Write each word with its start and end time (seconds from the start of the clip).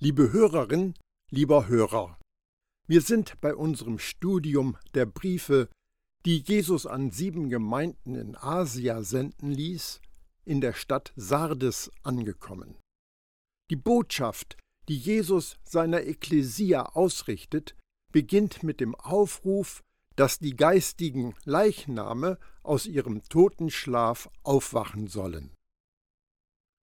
Liebe 0.00 0.32
Hörerin, 0.32 0.94
lieber 1.28 1.66
Hörer, 1.66 2.20
wir 2.86 3.00
sind 3.00 3.40
bei 3.40 3.52
unserem 3.52 3.98
Studium 3.98 4.76
der 4.94 5.06
Briefe, 5.06 5.68
die 6.24 6.38
Jesus 6.38 6.86
an 6.86 7.10
sieben 7.10 7.50
Gemeinden 7.50 8.14
in 8.14 8.36
Asia 8.36 9.02
senden 9.02 9.50
ließ, 9.50 10.00
in 10.44 10.60
der 10.60 10.72
Stadt 10.72 11.12
Sardes 11.16 11.90
angekommen. 12.04 12.76
Die 13.70 13.76
Botschaft, 13.76 14.56
die 14.88 14.96
Jesus 14.96 15.56
seiner 15.64 16.04
Ekklesia 16.04 16.82
ausrichtet, 16.94 17.74
beginnt 18.12 18.62
mit 18.62 18.78
dem 18.78 18.94
Aufruf, 18.94 19.82
dass 20.14 20.38
die 20.38 20.54
geistigen 20.54 21.34
Leichname 21.44 22.38
aus 22.62 22.86
ihrem 22.86 23.24
Totenschlaf 23.24 24.30
aufwachen 24.44 25.08
sollen. 25.08 25.52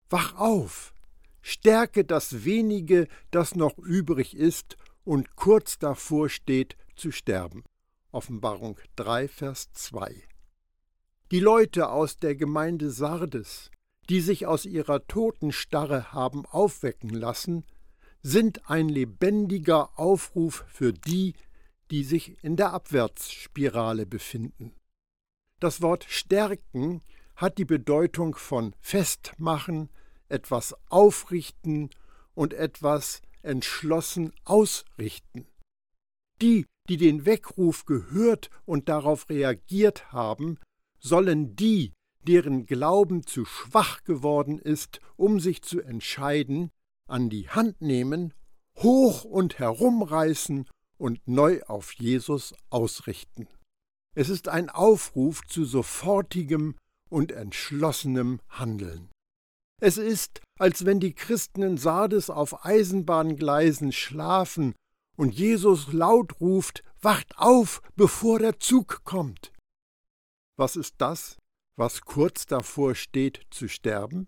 Wach 0.09 0.35
auf, 0.35 0.94
stärke 1.45 2.03
das 2.03 2.43
wenige, 2.43 3.07
das 3.29 3.53
noch 3.53 3.77
übrig 3.77 4.35
ist 4.35 4.77
und 5.03 5.35
kurz 5.35 5.77
davor 5.77 6.27
steht 6.27 6.75
zu 6.95 7.11
sterben. 7.11 7.63
Offenbarung 8.11 8.79
3, 8.95 9.27
Vers 9.27 9.71
2. 9.73 10.23
Die 11.29 11.39
Leute 11.39 11.89
aus 11.89 12.17
der 12.17 12.35
Gemeinde 12.35 12.89
Sardes, 12.89 13.69
die 14.09 14.21
sich 14.21 14.47
aus 14.47 14.65
ihrer 14.65 15.05
Totenstarre 15.05 16.11
haben 16.13 16.47
aufwecken 16.47 17.11
lassen, 17.11 17.63
sind 18.23 18.67
ein 18.67 18.89
lebendiger 18.89 19.99
Aufruf 19.99 20.65
für 20.67 20.93
die, 20.93 21.35
die 21.91 22.03
sich 22.03 22.43
in 22.43 22.55
der 22.55 22.73
Abwärtsspirale 22.73 24.07
befinden. 24.07 24.73
Das 25.59 25.83
Wort 25.83 26.05
stärken 26.09 27.03
hat 27.35 27.59
die 27.59 27.65
Bedeutung 27.65 28.33
von 28.33 28.73
festmachen, 28.81 29.89
etwas 30.29 30.75
aufrichten 30.89 31.89
und 32.33 32.53
etwas 32.53 33.21
entschlossen 33.41 34.33
ausrichten. 34.43 35.47
Die, 36.41 36.65
die 36.89 36.97
den 36.97 37.25
Weckruf 37.25 37.85
gehört 37.85 38.49
und 38.65 38.89
darauf 38.89 39.29
reagiert 39.29 40.11
haben, 40.11 40.57
sollen 40.99 41.55
die, 41.55 41.93
deren 42.27 42.65
Glauben 42.65 43.25
zu 43.25 43.45
schwach 43.45 44.03
geworden 44.03 44.59
ist, 44.59 44.99
um 45.15 45.39
sich 45.39 45.61
zu 45.61 45.81
entscheiden, 45.81 46.71
an 47.07 47.29
die 47.29 47.49
Hand 47.49 47.81
nehmen, 47.81 48.33
hoch 48.77 49.23
und 49.23 49.59
herumreißen 49.59 50.67
und 50.97 51.27
neu 51.27 51.61
auf 51.63 51.93
Jesus 51.93 52.53
ausrichten. 52.69 53.47
Es 54.15 54.29
ist 54.29 54.47
ein 54.47 54.69
Aufruf 54.69 55.41
zu 55.47 55.65
sofortigem 55.65 56.75
und 57.09 57.31
entschlossenem 57.31 58.39
Handeln. 58.49 59.09
Es 59.81 59.97
ist, 59.97 60.41
als 60.57 60.85
wenn 60.85 60.99
die 60.99 61.13
Christen 61.13 61.61
in 61.61 61.77
Sardes 61.77 62.29
auf 62.29 62.65
Eisenbahngleisen 62.65 63.91
schlafen 63.91 64.73
und 65.17 65.33
Jesus 65.33 65.91
laut 65.91 66.39
ruft, 66.39 66.83
Wacht 67.01 67.37
auf, 67.37 67.83
bevor 67.95 68.39
der 68.39 68.59
Zug 68.59 69.03
kommt. 69.03 69.51
Was 70.57 70.75
ist 70.75 70.95
das, 70.97 71.37
was 71.77 72.01
kurz 72.01 72.47
davor 72.47 72.95
steht 72.95 73.41
zu 73.51 73.67
sterben? 73.67 74.27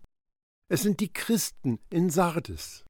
Es 0.69 0.83
sind 0.83 0.99
die 0.99 1.11
Christen 1.11 1.79
in 1.89 2.11
Sardes. 2.11 2.85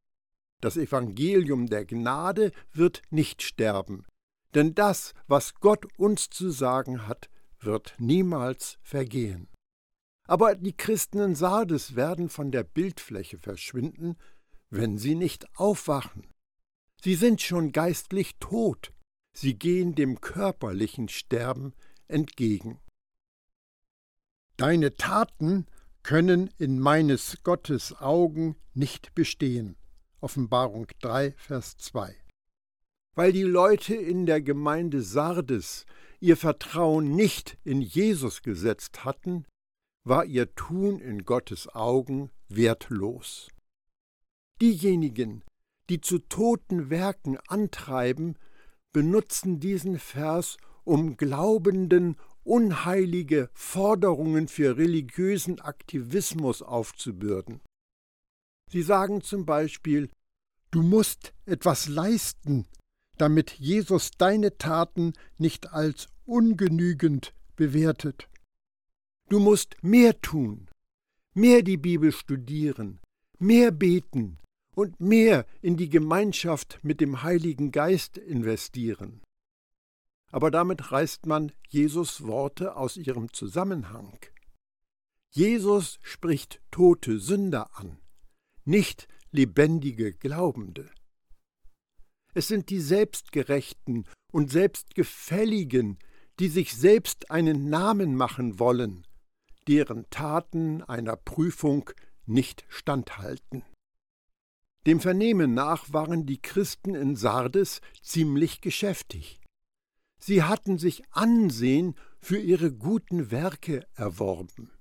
Das 0.60 0.76
Evangelium 0.76 1.68
der 1.68 1.86
Gnade 1.86 2.52
wird 2.74 3.02
nicht 3.12 3.44
sterben, 3.44 4.06
denn 4.56 4.74
das, 4.74 5.14
was 5.28 5.54
Gott 5.56 5.86
uns 5.98 6.30
zu 6.30 6.50
sagen 6.50 7.08
hat, 7.08 7.30
wird 7.60 7.96
niemals 8.00 8.78
vergehen. 8.82 9.48
Aber 10.28 10.56
die 10.56 10.76
Christen 10.76 11.20
in 11.20 11.36
Sardes 11.36 11.96
werden 11.96 12.30
von 12.30 12.52
der 12.52 12.64
Bildfläche 12.64 13.38
verschwinden, 13.38 14.18
wenn 14.70 14.98
sie 14.98 15.16
nicht 15.16 15.48
aufwachen. 15.58 16.28
Sie 17.02 17.16
sind 17.16 17.42
schon 17.42 17.72
geistlich 17.72 18.36
tot, 18.40 18.94
sie 19.32 19.58
gehen 19.58 19.96
dem 19.96 20.20
körperlichen 20.20 21.08
Sterben 21.08 21.74
entgegen. 22.08 22.80
Deine 24.58 24.96
Taten 24.96 25.68
können 26.04 26.50
in 26.58 26.80
meines 26.80 27.44
Gottes 27.44 27.96
Augen 28.00 28.56
nicht 28.74 29.14
bestehen. 29.14 29.78
Offenbarung 30.20 30.88
3, 31.02 31.34
Vers 31.38 31.78
2. 31.78 32.16
Weil 33.14 33.32
die 33.32 33.44
Leute 33.44 33.96
in 33.96 34.26
der 34.26 34.42
Gemeinde 34.42 35.02
Sardes 35.02 35.86
ihr 36.20 36.38
Vertrauen 36.38 37.16
nicht 37.16 37.58
in 37.64 37.82
Jesus 37.82 38.42
gesetzt 38.42 39.06
hatten, 39.06 39.46
war 40.08 40.26
ihr 40.26 40.54
Tun 40.56 41.00
in 41.00 41.26
Gottes 41.26 41.68
Augen 41.68 42.30
wertlos. 42.50 43.50
Diejenigen, 44.62 45.44
die 45.90 46.02
zu 46.02 46.20
toten 46.20 46.90
Werken 46.90 47.38
antreiben, 47.48 48.38
benutzen 48.94 49.60
diesen 49.60 50.00
Vers, 50.00 50.58
um 50.84 51.18
Glaubenden 51.18 52.16
unheilige 52.44 53.50
Forderungen 53.54 54.48
für 54.48 54.78
religiösen 54.78 55.60
Aktivismus 55.60 56.62
aufzubürden. 56.62 57.62
Sie 58.72 58.82
sagen 58.82 59.22
zum 59.22 59.46
Beispiel, 59.46 60.10
du 60.72 60.82
musst 60.82 61.34
etwas 61.46 61.88
leisten, 61.88 62.66
damit 63.18 63.52
Jesus 63.52 64.12
deine 64.18 64.58
Taten 64.58 65.14
nicht 65.38 65.74
als 65.74 66.08
ungenügend 66.26 67.34
bewertet. 67.56 68.30
Du 69.30 69.40
musst 69.40 69.76
mehr 69.84 70.22
tun, 70.22 70.70
mehr 71.34 71.62
die 71.62 71.76
Bibel 71.76 72.14
studieren, 72.14 73.02
mehr 73.40 73.72
beten 73.72 74.40
und 74.74 75.02
mehr 75.02 75.46
in 75.62 75.76
die 75.76 75.90
Gemeinschaft 75.90 76.80
mit 76.82 77.02
dem 77.02 77.24
Heiligen 77.24 77.72
Geist 77.72 78.18
investieren. 78.18 79.22
Aber 80.32 80.50
damit 80.50 80.94
reißt 80.94 81.26
man 81.26 81.52
Jesus 81.68 82.24
Worte 82.26 82.78
aus 82.78 82.96
ihrem 82.96 83.34
Zusammenhang. 83.34 84.18
Jesus 85.32 86.00
spricht 86.04 86.62
tote 86.72 87.20
Sünder 87.20 87.78
an, 87.78 88.00
nicht 88.64 89.10
lebendige 89.32 90.14
Glaubende. 90.14 90.90
Es 92.34 92.48
sind 92.48 92.70
die 92.70 92.80
Selbstgerechten 92.80 94.08
und 94.32 94.52
Selbstgefälligen, 94.52 96.00
die 96.40 96.48
sich 96.48 96.76
selbst 96.76 97.30
einen 97.30 97.70
Namen 97.70 98.16
machen 98.16 98.60
wollen 98.60 99.07
deren 99.68 100.10
Taten 100.10 100.84
einer 100.84 101.16
Prüfung 101.16 101.90
nicht 102.26 102.66
standhalten. 102.70 103.64
Dem 104.86 105.02
Vernehmen 105.02 105.54
nach 105.54 105.92
waren 105.92 106.26
die 106.26 106.42
Christen 106.42 106.96
in 106.96 107.16
Sardes 107.16 107.82
ziemlich 108.02 108.62
geschäftig. 108.62 109.42
Sie 110.20 110.44
hatten 110.44 110.78
sich 110.78 111.04
Ansehen 111.12 111.96
für 112.20 112.40
ihre 112.40 112.74
guten 112.74 113.30
Werke 113.30 113.86
erworben. 113.96 114.72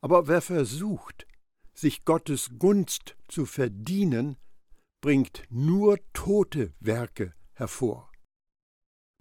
Aber 0.00 0.26
wer 0.26 0.40
versucht, 0.40 1.26
sich 1.74 2.04
Gottes 2.04 2.50
Gunst 2.58 3.16
zu 3.28 3.46
verdienen, 3.46 4.36
bringt 5.00 5.42
nur 5.50 5.98
tote 6.12 6.72
Werke 6.80 7.34
hervor. 7.52 8.10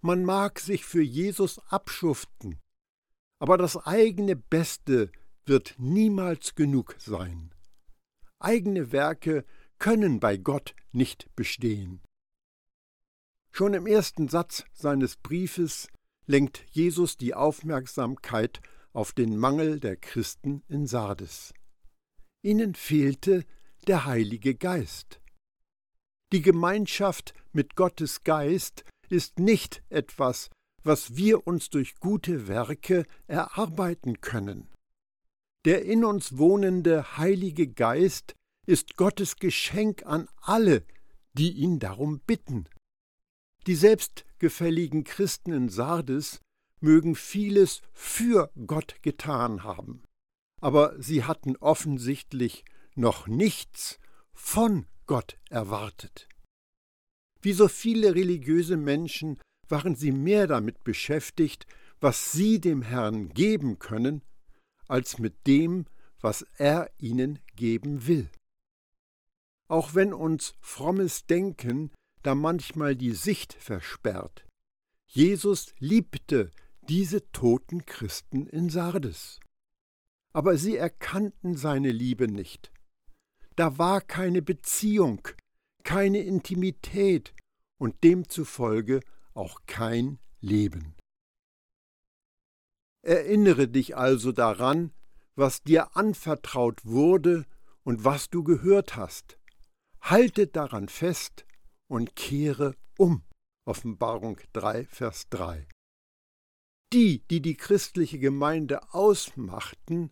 Man 0.01 0.23
mag 0.23 0.59
sich 0.59 0.85
für 0.85 1.01
Jesus 1.01 1.59
abschuften, 1.69 2.59
aber 3.43 3.57
das 3.57 3.75
eigene 3.75 4.37
Beste 4.37 5.11
wird 5.45 5.75
niemals 5.77 6.55
genug 6.55 6.95
sein. 6.97 7.53
Eigene 8.39 8.93
Werke 8.93 9.43
können 9.79 10.21
bei 10.21 10.37
Gott 10.37 10.73
nicht 10.93 11.27
bestehen. 11.35 11.99
Schon 13.51 13.73
im 13.73 13.85
ersten 13.85 14.29
Satz 14.29 14.63
seines 14.71 15.17
Briefes 15.17 15.89
lenkt 16.25 16.63
Jesus 16.71 17.17
die 17.17 17.33
Aufmerksamkeit 17.33 18.61
auf 18.93 19.11
den 19.11 19.35
Mangel 19.35 19.81
der 19.81 19.97
Christen 19.97 20.63
in 20.69 20.87
Sardes. 20.87 21.53
Ihnen 22.43 22.75
fehlte 22.75 23.43
der 23.87 24.05
Heilige 24.05 24.55
Geist. 24.55 25.19
Die 26.31 26.41
Gemeinschaft 26.41 27.33
mit 27.51 27.75
Gottes 27.75 28.23
Geist 28.23 28.85
ist 29.09 29.37
nicht 29.37 29.83
etwas, 29.89 30.49
was 30.83 31.15
wir 31.15 31.47
uns 31.47 31.69
durch 31.69 31.99
gute 31.99 32.47
Werke 32.47 33.05
erarbeiten 33.27 34.21
können. 34.21 34.69
Der 35.65 35.85
in 35.85 36.03
uns 36.03 36.37
wohnende 36.37 37.17
Heilige 37.17 37.67
Geist 37.67 38.35
ist 38.65 38.97
Gottes 38.97 39.37
Geschenk 39.37 40.05
an 40.05 40.27
alle, 40.41 40.85
die 41.33 41.51
ihn 41.51 41.79
darum 41.79 42.19
bitten. 42.19 42.67
Die 43.65 43.75
selbstgefälligen 43.75 45.03
Christen 45.03 45.53
in 45.53 45.69
Sardes 45.69 46.41
mögen 46.81 47.15
vieles 47.15 47.81
für 47.93 48.51
Gott 48.67 49.01
getan 49.01 49.63
haben, 49.63 50.03
aber 50.61 51.01
sie 51.01 51.23
hatten 51.23 51.55
offensichtlich 51.57 52.65
noch 52.95 53.27
nichts 53.27 53.99
von 54.33 54.85
Gott 55.05 55.37
erwartet. 55.49 56.27
Wie 57.41 57.53
so 57.53 57.67
viele 57.67 58.15
religiöse 58.15 58.77
Menschen 58.77 59.39
waren 59.69 59.95
sie 59.95 60.11
mehr 60.11 60.47
damit 60.47 60.83
beschäftigt, 60.83 61.65
was 61.99 62.31
sie 62.31 62.59
dem 62.59 62.81
Herrn 62.81 63.29
geben 63.29 63.79
können, 63.79 64.21
als 64.87 65.19
mit 65.19 65.47
dem, 65.47 65.85
was 66.19 66.45
er 66.57 66.89
ihnen 66.97 67.39
geben 67.55 68.07
will. 68.07 68.29
auch 69.67 69.95
wenn 69.95 70.13
uns 70.13 70.53
frommes 70.61 71.25
Denken 71.25 71.91
da 72.21 72.35
manchmal 72.35 72.95
die 72.95 73.13
Sicht 73.13 73.53
versperrt. 73.53 74.45
Jesus 75.07 75.73
liebte 75.79 76.51
diese 76.87 77.31
toten 77.31 77.85
Christen 77.85 78.45
in 78.45 78.69
Sardes. 78.69 79.39
Aber 80.31 80.57
sie 80.57 80.77
erkannten 80.77 81.57
seine 81.57 81.91
Liebe 81.91 82.27
nicht. 82.27 82.71
Da 83.55 83.77
war 83.77 84.01
keine 84.01 84.41
Beziehung, 84.41 85.27
keine 85.83 86.19
Intimität 86.19 87.33
und 87.79 88.03
demzufolge 88.03 89.01
auch 89.33 89.61
kein 89.65 90.19
Leben. 90.41 90.95
Erinnere 93.01 93.67
dich 93.67 93.97
also 93.97 94.31
daran, 94.31 94.91
was 95.35 95.63
dir 95.63 95.95
anvertraut 95.97 96.85
wurde 96.85 97.45
und 97.83 98.05
was 98.05 98.29
du 98.29 98.43
gehört 98.43 98.95
hast. 98.95 99.37
Halte 100.01 100.47
daran 100.47 100.87
fest 100.87 101.45
und 101.87 102.15
kehre 102.15 102.75
um. 102.97 103.23
Offenbarung 103.65 104.37
3, 104.53 104.85
Vers 104.85 105.29
3. 105.29 105.67
Die, 106.91 107.23
die 107.29 107.41
die 107.41 107.55
christliche 107.55 108.19
Gemeinde 108.19 108.93
ausmachten, 108.93 110.11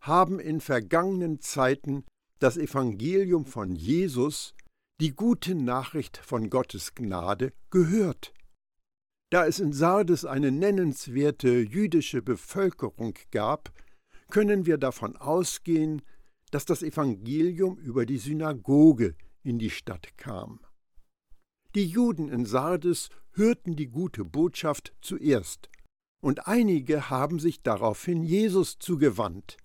haben 0.00 0.38
in 0.38 0.60
vergangenen 0.60 1.40
Zeiten 1.40 2.04
das 2.38 2.56
Evangelium 2.56 3.46
von 3.46 3.74
Jesus, 3.74 4.54
die 5.00 5.14
gute 5.14 5.54
Nachricht 5.54 6.18
von 6.18 6.48
Gottes 6.50 6.94
Gnade, 6.94 7.52
gehört. 7.70 8.32
Da 9.30 9.46
es 9.46 9.60
in 9.60 9.72
Sardes 9.72 10.24
eine 10.24 10.50
nennenswerte 10.50 11.60
jüdische 11.60 12.20
Bevölkerung 12.20 13.14
gab, 13.30 13.72
können 14.28 14.66
wir 14.66 14.76
davon 14.76 15.16
ausgehen, 15.16 16.02
dass 16.50 16.64
das 16.64 16.82
Evangelium 16.82 17.78
über 17.78 18.06
die 18.06 18.18
Synagoge 18.18 19.14
in 19.44 19.60
die 19.60 19.70
Stadt 19.70 20.16
kam. 20.16 20.60
Die 21.76 21.86
Juden 21.86 22.28
in 22.28 22.44
Sardes 22.44 23.08
hörten 23.32 23.76
die 23.76 23.86
gute 23.86 24.24
Botschaft 24.24 24.92
zuerst, 25.00 25.70
und 26.20 26.48
einige 26.48 27.08
haben 27.08 27.38
sich 27.38 27.62
daraufhin 27.62 28.24
Jesus 28.24 28.78
zugewandt. 28.80 29.56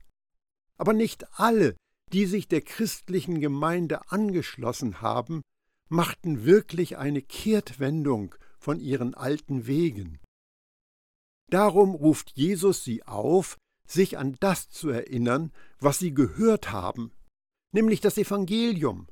Aber 0.77 0.93
nicht 0.93 1.25
alle, 1.39 1.75
die 2.13 2.27
sich 2.27 2.47
der 2.47 2.61
christlichen 2.61 3.41
Gemeinde 3.41 4.11
angeschlossen 4.11 5.01
haben, 5.01 5.41
machten 5.89 6.45
wirklich 6.45 6.97
eine 6.97 7.23
Kehrtwendung 7.23 8.35
von 8.65 8.79
ihren 8.79 9.13
alten 9.13 9.67
Wegen. 9.67 10.19
Darum 11.51 11.93
ruft 11.93 12.31
Jesus 12.31 12.83
sie 12.83 13.03
auf, 13.03 13.57
sich 13.87 14.17
an 14.17 14.37
das 14.39 14.71
zu 14.71 14.89
erinnern, 14.89 15.51
was 15.77 15.99
sie 15.99 16.15
gehört 16.15 16.71
haben, 16.71 17.11
nämlich 17.73 18.01
das 18.01 18.17
Evangelium, 18.17 19.07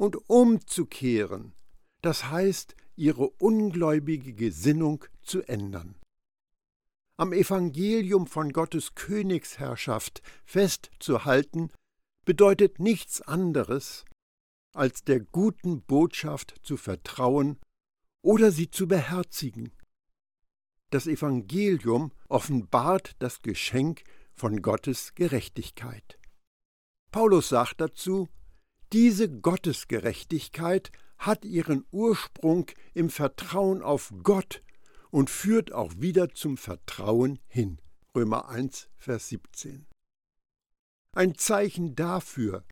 und 0.00 0.28
umzukehren, 0.28 1.54
das 2.00 2.28
heißt, 2.28 2.74
ihre 2.96 3.30
ungläubige 3.30 4.34
Gesinnung 4.34 5.04
zu 5.22 5.42
ändern. 5.42 5.94
Am 7.16 7.32
Evangelium 7.32 8.26
von 8.26 8.52
Gottes 8.52 8.96
Königsherrschaft 8.96 10.22
festzuhalten, 10.44 11.70
bedeutet 12.24 12.80
nichts 12.80 13.20
anderes, 13.20 14.04
als 14.74 15.04
der 15.04 15.20
guten 15.20 15.82
Botschaft 15.82 16.56
zu 16.64 16.76
vertrauen 16.76 17.60
oder 18.22 18.50
sie 18.50 18.70
zu 18.70 18.88
beherzigen. 18.88 19.72
Das 20.90 21.06
Evangelium 21.06 22.12
offenbart 22.28 23.16
das 23.18 23.42
Geschenk 23.42 24.04
von 24.34 24.62
Gottes 24.62 25.14
Gerechtigkeit. 25.14 26.18
Paulus 27.10 27.50
sagt 27.50 27.80
dazu, 27.80 28.28
diese 28.92 29.30
Gottesgerechtigkeit 29.30 30.92
hat 31.18 31.44
ihren 31.44 31.84
Ursprung 31.90 32.66
im 32.94 33.10
Vertrauen 33.10 33.82
auf 33.82 34.12
Gott 34.22 34.62
und 35.10 35.30
führt 35.30 35.72
auch 35.72 35.92
wieder 35.98 36.34
zum 36.34 36.56
Vertrauen 36.56 37.38
hin. 37.46 37.80
Römer 38.14 38.48
1, 38.48 38.88
Vers 38.96 39.28
17. 39.28 39.86
Ein 41.12 41.34
Zeichen 41.36 41.94
dafür, 41.94 42.64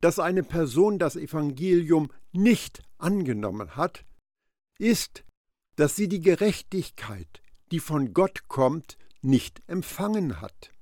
dass 0.00 0.18
eine 0.18 0.42
Person 0.42 0.98
das 0.98 1.16
Evangelium 1.16 2.10
nicht 2.32 2.82
angenommen 2.98 3.76
hat, 3.76 4.04
ist, 4.78 5.24
dass 5.76 5.96
sie 5.96 6.08
die 6.08 6.20
Gerechtigkeit, 6.20 7.42
die 7.70 7.80
von 7.80 8.12
Gott 8.12 8.48
kommt, 8.48 8.96
nicht 9.22 9.62
empfangen 9.66 10.40
hat. 10.40 10.72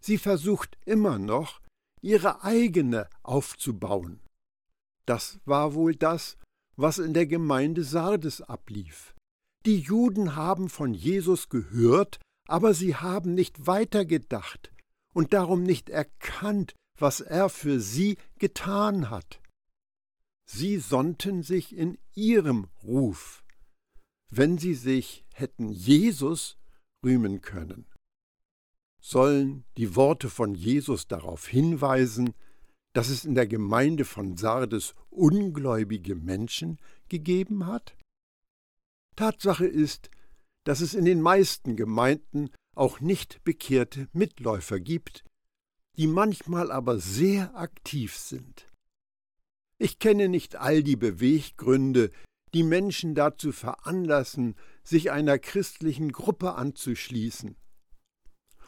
Sie 0.00 0.18
versucht 0.18 0.76
immer 0.84 1.18
noch, 1.18 1.60
ihre 2.02 2.44
eigene 2.44 3.08
aufzubauen. 3.22 4.20
Das 5.06 5.38
war 5.44 5.74
wohl 5.74 5.96
das, 5.96 6.36
was 6.76 6.98
in 6.98 7.14
der 7.14 7.26
Gemeinde 7.26 7.84
Sardes 7.84 8.42
ablief. 8.42 9.14
Die 9.64 9.78
Juden 9.78 10.36
haben 10.36 10.68
von 10.68 10.92
Jesus 10.92 11.48
gehört, 11.48 12.18
aber 12.46 12.74
sie 12.74 12.96
haben 12.96 13.34
nicht 13.34 13.66
weitergedacht 13.66 14.70
und 15.14 15.32
darum 15.32 15.62
nicht 15.62 15.88
erkannt, 15.88 16.74
was 16.98 17.20
er 17.20 17.48
für 17.48 17.80
sie 17.80 18.18
getan 18.38 19.08
hat. 19.08 19.40
Sie 20.46 20.78
sonnten 20.78 21.42
sich 21.42 21.76
in 21.76 21.98
ihrem 22.14 22.68
Ruf, 22.82 23.44
wenn 24.30 24.58
sie 24.58 24.74
sich 24.74 25.24
hätten 25.32 25.70
Jesus 25.70 26.58
rühmen 27.04 27.40
können. 27.40 27.86
Sollen 29.00 29.64
die 29.76 29.96
Worte 29.96 30.30
von 30.30 30.54
Jesus 30.54 31.06
darauf 31.06 31.46
hinweisen, 31.46 32.34
dass 32.94 33.08
es 33.08 33.24
in 33.24 33.34
der 33.34 33.46
Gemeinde 33.46 34.04
von 34.04 34.36
Sardes 34.36 34.94
ungläubige 35.10 36.14
Menschen 36.14 36.78
gegeben 37.08 37.66
hat? 37.66 37.96
Tatsache 39.16 39.66
ist, 39.66 40.10
dass 40.64 40.80
es 40.80 40.94
in 40.94 41.04
den 41.04 41.20
meisten 41.20 41.76
Gemeinden 41.76 42.50
auch 42.74 43.00
nicht 43.00 43.44
bekehrte 43.44 44.08
Mitläufer 44.12 44.80
gibt, 44.80 45.24
die 45.96 46.06
manchmal 46.06 46.72
aber 46.72 46.98
sehr 46.98 47.56
aktiv 47.56 48.16
sind. 48.16 48.66
Ich 49.78 49.98
kenne 49.98 50.28
nicht 50.28 50.56
all 50.56 50.82
die 50.82 50.96
Beweggründe, 50.96 52.10
die 52.54 52.62
Menschen 52.62 53.14
dazu 53.14 53.52
veranlassen, 53.52 54.54
sich 54.84 55.10
einer 55.10 55.38
christlichen 55.38 56.12
Gruppe 56.12 56.54
anzuschließen. 56.54 57.56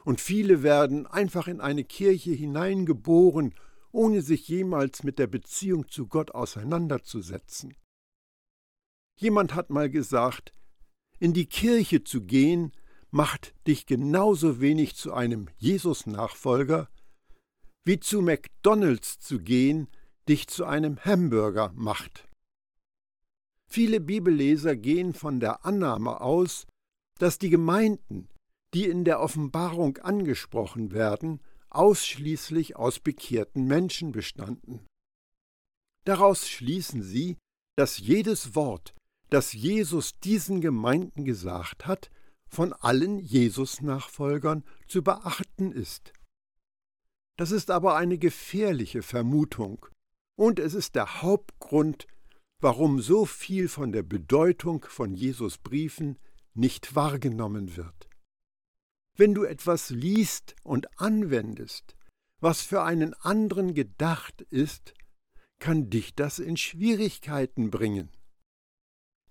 Und 0.05 0.20
viele 0.20 0.62
werden 0.62 1.06
einfach 1.06 1.49
in 1.49 1.61
eine 1.61 1.85
Kirche 1.85 2.32
hineingeboren, 2.32 3.55
ohne 3.93 4.23
sich 4.23 4.49
jemals 4.49 5.05
mit 5.05 5.19
der 5.19 5.26
Beziehung 5.26 5.89
zu 5.89 6.06
Gott 6.06 6.32
auseinanderzusetzen. 6.32 7.75
Jemand 9.19 9.55
hat 9.55 9.70
mal 9.70 9.89
gesagt, 9.89 10.53
in 11.19 11.32
die 11.32 11.46
Kirche 11.46 12.05
zu 12.05 12.22
gehen, 12.22 12.72
macht 13.10 13.55
dich 13.67 13.86
genauso 13.86 14.60
wenig 14.60 14.96
zu 14.96 15.15
einem 15.15 15.48
Jesus-Nachfolger, 15.56 16.91
wie 17.84 17.98
zu 17.98 18.20
McDonalds 18.20 19.19
zu 19.20 19.41
gehen, 19.41 19.89
dich 20.29 20.49
zu 20.49 20.65
einem 20.65 20.99
Hamburger 21.05 21.73
macht. 21.75 22.29
Viele 23.69 24.01
Bibelleser 24.01 24.77
gehen 24.77 25.13
von 25.13 25.41
der 25.41 25.65
Annahme 25.65 26.21
aus, 26.21 26.67
dass 27.19 27.39
die 27.39 27.51
Gemeinden, 27.51 28.29
die 28.75 28.87
in 28.87 29.05
der 29.05 29.21
Offenbarung 29.21 29.99
angesprochen 29.99 30.93
werden, 30.93 31.41
ausschließlich 31.71 32.77
aus 32.77 33.01
bekehrten 33.01 33.65
Menschen 33.67 34.13
bestanden. 34.13 34.87
Daraus 36.05 36.49
schließen 36.49 37.03
sie, 37.03 37.37
dass 37.77 37.99
jedes 37.99 38.55
Wort, 38.55 38.95
das 39.29 39.53
Jesus 39.53 40.19
diesen 40.21 40.61
Gemeinden 40.61 41.25
gesagt 41.25 41.87
hat, 41.87 42.11
von 42.49 42.73
allen 42.73 43.19
Jesus-Nachfolgern 43.19 44.65
zu 44.87 45.03
beachten 45.03 45.73
ist. 45.73 46.13
Das 47.37 47.51
ist 47.51 47.71
aber 47.71 47.97
eine 47.97 48.19
gefährliche 48.19 49.03
Vermutung, 49.03 49.87
und 50.36 50.58
es 50.58 50.74
ist 50.74 50.94
der 50.94 51.22
Hauptgrund, 51.22 52.06
warum 52.60 53.00
so 53.00 53.24
viel 53.24 53.69
von 53.69 53.93
der 53.93 54.02
Bedeutung 54.02 54.84
von 54.88 55.14
Jesus 55.14 55.58
Briefen 55.58 56.19
nicht 56.55 56.94
wahrgenommen 56.94 57.76
wird. 57.76 58.08
Wenn 59.16 59.34
du 59.34 59.44
etwas 59.44 59.90
liest 59.90 60.55
und 60.62 61.00
anwendest, 61.00 61.96
was 62.40 62.62
für 62.62 62.82
einen 62.82 63.14
anderen 63.14 63.74
gedacht 63.74 64.43
ist, 64.50 64.94
kann 65.58 65.88
dich 65.88 66.14
das 66.14 66.38
in 66.38 66.56
Schwierigkeiten 66.56 67.70
bringen. 67.70 68.10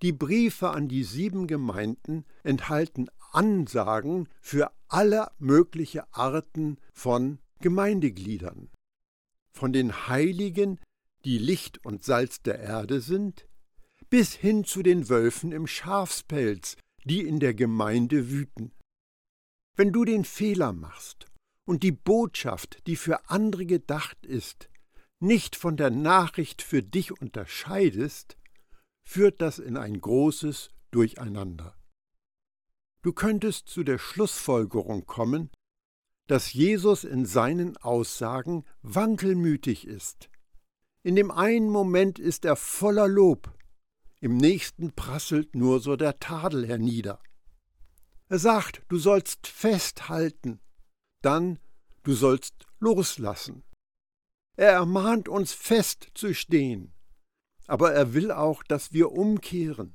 Die 0.02 0.12
Briefe 0.12 0.72
an 0.72 0.88
die 0.88 1.04
sieben 1.04 1.48
Gemeinden 1.48 2.26
enthalten 2.44 3.10
Ansagen 3.32 4.28
für 4.42 4.72
alle 4.88 5.32
mögliche 5.38 6.12
Arten 6.14 6.78
von 6.94 7.40
Gemeindegliedern. 7.60 8.72
Von 9.52 9.72
den 9.72 10.08
Heiligen 10.08 10.80
die 11.26 11.40
Licht 11.40 11.84
und 11.84 12.04
Salz 12.04 12.42
der 12.42 12.60
Erde 12.60 13.02
sind, 13.02 13.48
bis 14.10 14.34
hin 14.34 14.64
zu 14.64 14.84
den 14.84 15.10
Wölfen 15.10 15.52
im 15.52 15.68
Schafspelz, 15.68 16.78
die 17.04 17.22
in 17.22 17.40
der 17.40 17.54
Gemeinde 17.54 18.30
wüten. 18.30 18.72
Wenn 19.76 19.92
du 19.92 20.06
den 20.06 20.24
Fehler 20.24 20.72
machst 20.72 21.26
und 21.66 21.84
die 21.84 21.92
Botschaft, 21.92 22.86
die 22.88 22.96
für 22.96 23.30
andere 23.30 23.66
gedacht 23.66 24.26
ist, 24.26 24.70
nicht 25.20 25.56
von 25.56 25.76
der 25.76 25.90
Nachricht 25.90 26.62
für 26.62 26.84
dich 26.84 27.20
unterscheidest, 27.20 28.38
führt 29.04 29.42
das 29.42 29.60
in 29.60 29.78
ein 29.78 30.00
großes 30.00 30.70
Durcheinander. 30.92 31.76
Du 33.02 33.14
könntest 33.14 33.68
zu 33.68 33.84
der 33.84 33.98
Schlussfolgerung 33.98 35.06
kommen, 35.06 35.52
dass 36.28 36.54
Jesus 36.54 37.04
in 37.04 37.26
seinen 37.26 37.78
Aussagen 37.78 38.66
wankelmütig 38.82 39.88
ist. 39.88 40.30
In 41.06 41.16
dem 41.16 41.30
einen 41.30 41.70
Moment 41.70 42.18
ist 42.18 42.46
er 42.46 42.56
voller 42.56 43.08
Lob, 43.08 43.56
im 44.22 44.38
nächsten 44.38 44.92
prasselt 44.96 45.54
nur 45.54 45.80
so 45.80 45.96
der 45.96 46.18
Tadel 46.18 46.66
hernieder. 46.66 47.22
Er 48.28 48.40
sagt, 48.40 48.82
du 48.88 48.98
sollst 48.98 49.46
festhalten, 49.46 50.60
dann 51.22 51.60
du 52.02 52.14
sollst 52.14 52.66
loslassen. 52.80 53.64
Er 54.56 54.72
ermahnt 54.72 55.30
uns 55.30 55.54
festzustehen, 55.54 56.92
aber 57.68 57.94
er 57.94 58.16
will 58.16 58.32
auch, 58.32 58.64
dass 58.64 58.92
wir 58.92 59.12
umkehren. 59.12 59.94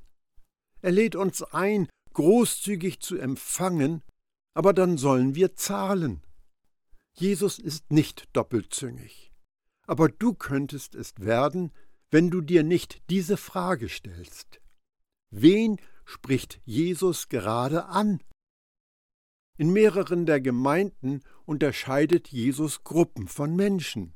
Er 0.81 0.93
lädt 0.93 1.17
uns 1.17 1.43
ein, 1.43 1.89
großzügig 2.13 3.01
zu 3.01 3.19
empfangen, 3.19 4.05
aber 4.55 4.73
dann 4.73 4.97
sollen 4.97 5.35
wir 5.35 5.57
zahlen. 5.57 6.23
Jesus 7.15 7.59
ist 7.59 7.91
nicht 7.91 8.29
doppelzüngig. 8.33 9.30
Aber 9.91 10.09
du 10.09 10.35
könntest 10.35 10.95
es 10.95 11.15
werden, 11.19 11.73
wenn 12.13 12.31
du 12.31 12.43
dir 12.43 12.63
nicht 12.63 13.03
diese 13.11 13.37
Frage 13.37 13.89
stellst. 13.89 14.61
Wen 15.31 15.81
spricht 16.05 16.61
Jesus 16.65 17.29
gerade 17.29 17.87
an? 17.87 18.23
In 19.59 19.73
mehreren 19.73 20.27
der 20.27 20.41
Gemeinden 20.41 21.23
unterscheidet 21.45 22.29
Jesus 22.29 22.85
Gruppen 22.85 23.27
von 23.27 23.57
Menschen. 23.57 24.15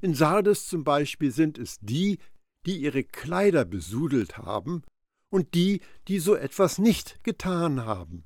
In 0.00 0.14
Sardes 0.14 0.68
zum 0.68 0.84
Beispiel 0.84 1.32
sind 1.32 1.58
es 1.58 1.78
die, 1.80 2.16
die 2.64 2.78
ihre 2.78 3.04
Kleider 3.04 3.66
besudelt 3.66 4.38
haben, 4.38 4.84
und 5.28 5.52
die, 5.52 5.82
die 6.08 6.18
so 6.18 6.34
etwas 6.34 6.78
nicht 6.78 7.22
getan 7.24 7.84
haben. 7.84 8.24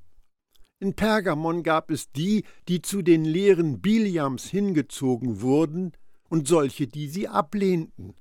In 0.79 0.95
Pergamon 0.95 1.65
gab 1.65 1.91
es 1.91 2.13
die, 2.13 2.45
die 2.69 2.83
zu 2.83 3.03
den 3.03 3.25
Lehren 3.25 3.81
Biliams 3.81 4.45
hingezogen 4.49 5.41
wurden, 5.41 5.91
und 6.29 6.49
solche, 6.49 6.87
die 6.87 7.09
sie 7.09 7.29
ablehnten. 7.29 8.15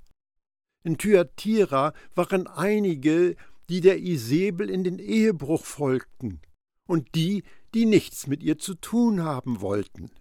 In 0.83 0.97
Thyatira 0.97 1.93
waren 2.15 2.47
einige, 2.47 3.35
die 3.69 3.81
der 3.81 3.99
Isabel 3.99 4.69
in 4.69 4.83
den 4.83 4.99
Ehebruch 4.99 5.65
folgten, 5.65 6.41
und 6.85 7.15
die, 7.15 7.43
die 7.73 7.85
nichts 7.85 8.27
mit 8.27 8.41
ihr 8.41 8.57
zu 8.57 8.75
tun 8.75 9.23
haben 9.23 9.61
wollten. 9.61 10.11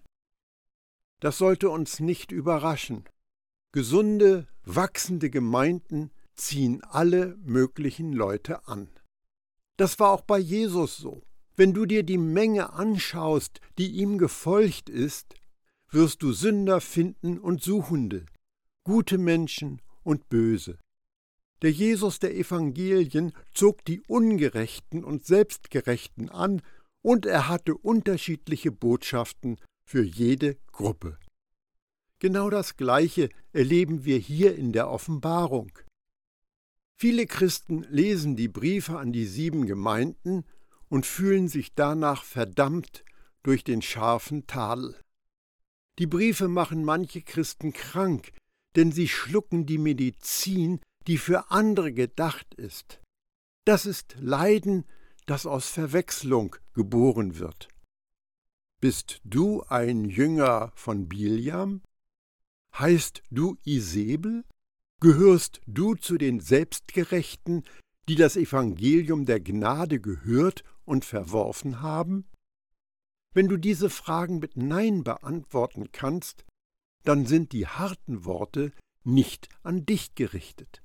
Das 1.19 1.37
sollte 1.37 1.69
uns 1.69 1.99
nicht 1.99 2.31
überraschen. 2.31 3.05
Gesunde, 3.71 4.47
wachsende 4.63 5.29
Gemeinden 5.29 6.11
ziehen 6.35 6.83
alle 6.83 7.37
möglichen 7.43 8.13
Leute 8.13 8.67
an. 8.67 8.89
Das 9.77 9.99
war 9.99 10.11
auch 10.11 10.21
bei 10.21 10.37
Jesus 10.37 10.97
so. 10.97 11.23
Wenn 11.55 11.73
du 11.73 11.85
dir 11.85 12.03
die 12.03 12.19
Menge 12.19 12.73
anschaust, 12.73 13.61
die 13.77 13.91
ihm 13.91 14.17
gefolgt 14.17 14.89
ist, 14.89 15.33
wirst 15.89 16.21
du 16.21 16.33
Sünder 16.33 16.81
finden 16.81 17.39
und 17.39 17.63
Suchende, 17.63 18.25
gute 18.83 19.17
Menschen 19.17 19.81
und 20.03 20.29
böse. 20.29 20.77
Der 21.61 21.71
Jesus 21.71 22.19
der 22.19 22.35
Evangelien 22.35 23.33
zog 23.53 23.83
die 23.85 24.01
Ungerechten 24.01 25.03
und 25.03 25.25
Selbstgerechten 25.25 26.29
an, 26.29 26.61
und 27.01 27.25
er 27.25 27.47
hatte 27.47 27.75
unterschiedliche 27.75 28.71
Botschaften 28.71 29.57
für 29.85 30.03
jede 30.03 30.57
Gruppe. 30.71 31.17
Genau 32.19 32.49
das 32.49 32.75
Gleiche 32.75 33.29
erleben 33.53 34.03
wir 34.03 34.17
hier 34.17 34.55
in 34.55 34.73
der 34.73 34.89
Offenbarung. 34.89 35.71
Viele 36.95 37.27
Christen 37.27 37.83
lesen 37.89 38.35
die 38.35 38.47
Briefe 38.47 38.97
an 38.97 39.13
die 39.13 39.25
sieben 39.25 39.67
Gemeinden 39.67 40.43
und 40.89 41.05
fühlen 41.05 41.47
sich 41.47 41.75
danach 41.75 42.23
verdammt 42.23 43.05
durch 43.43 43.63
den 43.63 43.81
scharfen 43.81 44.47
Tadel. 44.47 44.95
Die 45.99 46.07
Briefe 46.07 46.47
machen 46.47 46.83
manche 46.83 47.21
Christen 47.21 47.73
krank, 47.73 48.31
denn 48.75 48.91
sie 48.91 49.07
schlucken 49.07 49.65
die 49.65 49.79
Medizin, 49.79 50.79
die 51.07 51.17
für 51.17 51.49
andere 51.51 51.93
gedacht 51.93 52.53
ist. 52.55 53.01
Das 53.65 53.85
ist 53.85 54.15
Leiden, 54.19 54.85
das 55.25 55.45
aus 55.45 55.69
Verwechslung 55.69 56.55
geboren 56.73 57.39
wird. 57.39 57.67
Bist 58.79 59.21
du 59.23 59.63
ein 59.63 60.05
Jünger 60.05 60.71
von 60.75 61.09
Biliam? 61.09 61.81
Heißt 62.77 63.23
du 63.31 63.57
Isabel? 63.63 64.45
Gehörst 64.99 65.61
du 65.65 65.95
zu 65.95 66.17
den 66.17 66.39
Selbstgerechten, 66.39 67.63
die 68.07 68.15
das 68.15 68.35
Evangelium 68.35 69.25
der 69.25 69.39
Gnade 69.39 69.99
gehört 69.99 70.63
und 70.85 71.05
verworfen 71.05 71.81
haben? 71.81 72.25
Wenn 73.33 73.47
du 73.47 73.57
diese 73.57 73.89
Fragen 73.89 74.39
mit 74.39 74.57
Nein 74.57 75.03
beantworten 75.03 75.91
kannst, 75.91 76.45
dann 77.03 77.25
sind 77.25 77.51
die 77.51 77.67
harten 77.67 78.25
Worte 78.25 78.71
nicht 79.03 79.49
an 79.63 79.85
dich 79.85 80.15
gerichtet. 80.15 80.81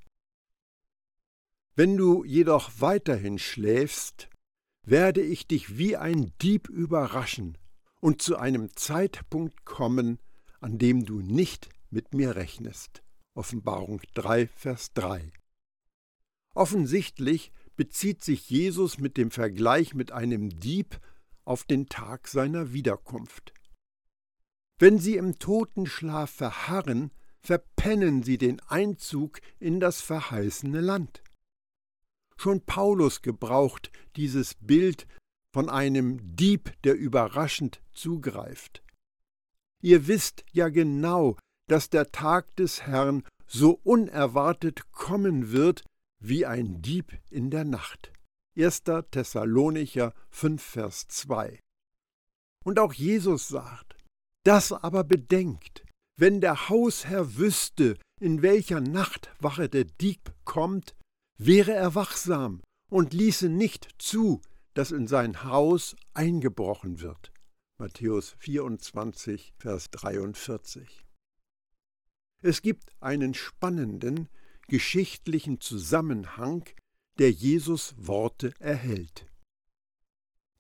Wenn 1.75 1.97
du 1.97 2.25
jedoch 2.25 2.71
weiterhin 2.79 3.39
schläfst, 3.39 4.29
werde 4.85 5.23
ich 5.23 5.47
dich 5.47 5.79
wie 5.79 5.97
ein 5.97 6.33
Dieb 6.43 6.69
überraschen 6.69 7.57
und 8.01 8.21
zu 8.21 8.37
einem 8.37 8.75
Zeitpunkt 8.77 9.65
kommen, 9.65 10.19
an 10.61 10.79
dem 10.79 11.05
du 11.05 11.21
nicht 11.21 11.71
mit 11.91 12.15
mir 12.15 12.37
rechnest. 12.37 13.03
Offenbarung 13.35 14.03
3, 14.15 14.49
Vers 14.49 14.93
3. 14.93 15.33
Offensichtlich 16.55 17.53
bezieht 17.77 18.23
sich 18.23 18.51
Jesus 18.51 18.99
mit 18.99 19.17
dem 19.17 19.31
Vergleich 19.31 19.95
mit 19.95 20.13
einem 20.13 20.51
Dieb 20.61 21.01
auf 21.45 21.65
den 21.65 21.89
Tag 21.89 22.29
seiner 22.29 22.73
Wiederkunft. 22.73 23.53
Wenn 24.79 24.99
sie 24.99 25.17
im 25.17 25.39
Totenschlaf 25.39 26.31
verharren, 26.31 27.11
verpennen 27.41 28.23
sie 28.23 28.39
den 28.39 28.61
Einzug 28.61 29.41
in 29.59 29.81
das 29.81 30.01
verheißene 30.01 30.81
Land. 30.81 31.23
Schon 32.37 32.61
Paulus 32.63 33.23
gebraucht 33.23 33.91
dieses 34.17 34.55
Bild 34.55 35.07
von 35.53 35.69
einem 35.69 36.37
Dieb, 36.37 36.73
der 36.83 36.97
überraschend 36.97 37.83
zugreift. 37.93 38.83
Ihr 39.81 40.07
wisst 40.07 40.45
ja 40.53 40.69
genau, 40.69 41.37
dass 41.67 41.91
der 41.91 42.11
Tag 42.11 42.55
des 42.57 42.83
Herrn 42.83 43.25
so 43.47 43.81
unerwartet 43.83 44.93
kommen 44.93 45.53
wird 45.53 45.85
wie 46.19 46.47
ein 46.47 46.81
Dieb 46.83 47.19
in 47.31 47.51
der 47.51 47.65
Nacht. 47.65 48.12
1. 48.57 48.83
Thessalonicher 49.11 50.13
5, 50.31 50.63
Vers 50.63 51.09
2. 51.09 51.59
Und 52.65 52.79
auch 52.79 52.93
Jesus 52.93 53.49
sagt, 53.49 53.97
das 54.45 54.73
aber 54.73 55.05
bedenkt, 55.05 55.85
wenn 56.17 56.41
der 56.41 56.69
Hausherr 56.69 57.37
wüsste, 57.37 57.99
in 58.21 58.43
welcher 58.43 58.81
Nachtwache 58.81 59.69
der 59.69 59.85
Dieb 59.85 60.33
kommt, 60.45 60.95
wäre 61.39 61.73
er 61.73 61.95
wachsam 61.95 62.63
und 62.91 63.15
ließe 63.15 63.49
nicht 63.49 63.89
zu, 63.99 64.43
dass 64.75 64.91
in 64.91 65.07
sein 65.07 65.45
Haus 65.45 65.97
eingebrochen 66.13 67.01
wird. 67.01 67.33
Matthäus 67.79 68.37
24, 68.39 69.55
Vers 69.59 69.91
43. 69.91 71.05
Es 72.43 72.61
gibt 72.61 72.93
einen 73.01 73.35
spannenden 73.35 74.29
geschichtlichen 74.69 75.61
Zusammenhang, 75.61 76.65
der 77.19 77.31
Jesus 77.31 77.95
Worte 77.97 78.55
erhält. 78.59 79.27